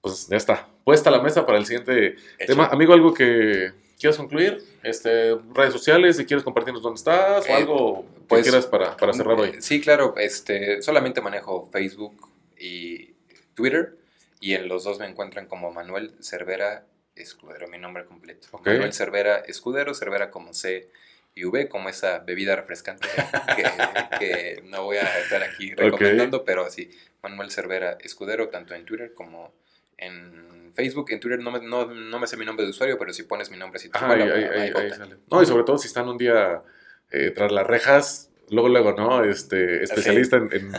[0.00, 2.08] Pues ya está, puesta la mesa para el siguiente
[2.38, 2.46] Hecho.
[2.46, 2.66] tema.
[2.66, 3.72] Amigo, ¿algo que
[4.04, 4.62] quieras concluir?
[4.82, 8.94] Este, redes sociales, si quieres compartirnos dónde estás o Eh, algo que pues, quieras para,
[8.98, 9.48] para cerrar hoy.
[9.48, 12.14] Eh, Sí, claro, este, solamente manejo Facebook
[12.58, 13.14] y
[13.54, 13.96] Twitter
[14.40, 16.84] y en los dos me encuentran como Manuel Cervera
[17.16, 18.48] Escudero, mi nombre completo.
[18.62, 20.90] Manuel Cervera Escudero, Cervera como C
[21.34, 23.08] y V, como esa bebida refrescante
[23.56, 23.62] que,
[24.18, 26.90] que no voy a estar aquí recomendando, pero sí,
[27.22, 29.54] Manuel Cervera Escudero, tanto en Twitter como
[29.98, 31.10] en Facebook.
[31.10, 33.50] En Twitter no me, no, no me sé mi nombre de usuario, pero si pones
[33.50, 35.16] mi nombre, si te Ajá, ahí, ahí- ahí- ahí sale.
[35.30, 36.62] No, y sobre todo si están un día
[37.10, 39.22] eh, tras las rejas, luego, luego, ¿no?
[39.24, 40.72] Este, especialista en, en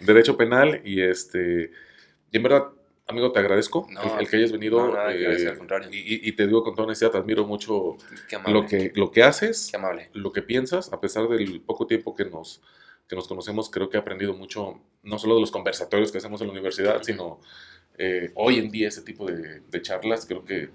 [0.00, 1.70] derecho penal y este,
[2.30, 2.68] y en verdad,
[3.06, 4.78] amigo, te agradezco No, el, el que hayas venido.
[4.86, 5.88] no, nada eh, agradecer, al contrario.
[5.92, 7.98] y, y- te digo con toda honestidad, te admiro mucho
[8.46, 10.08] lo que, lo que haces, Qué amable.
[10.14, 12.62] lo que piensas, a pesar del poco tiempo que nos,
[13.06, 16.40] que nos conocemos, creo que he aprendido mucho, no solo de los conversatorios que hacemos
[16.40, 17.40] en la universidad, sino
[18.04, 20.68] eh, hoy en día ese tipo de, de charlas, creo que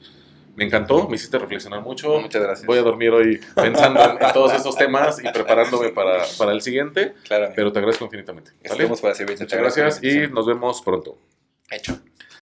[0.55, 2.19] Me encantó, me hiciste reflexionar mucho.
[2.19, 2.65] Muchas gracias.
[2.65, 6.61] Voy a dormir hoy pensando en, en todos estos temas y preparándome para, para el
[6.61, 7.51] siguiente, Claro.
[7.55, 8.51] pero te agradezco infinitamente.
[8.63, 8.73] ¿vale?
[8.83, 9.43] Estamos para servirte.
[9.43, 11.19] Muchas gracias y nos vemos pronto.
[11.69, 11.99] Hecho.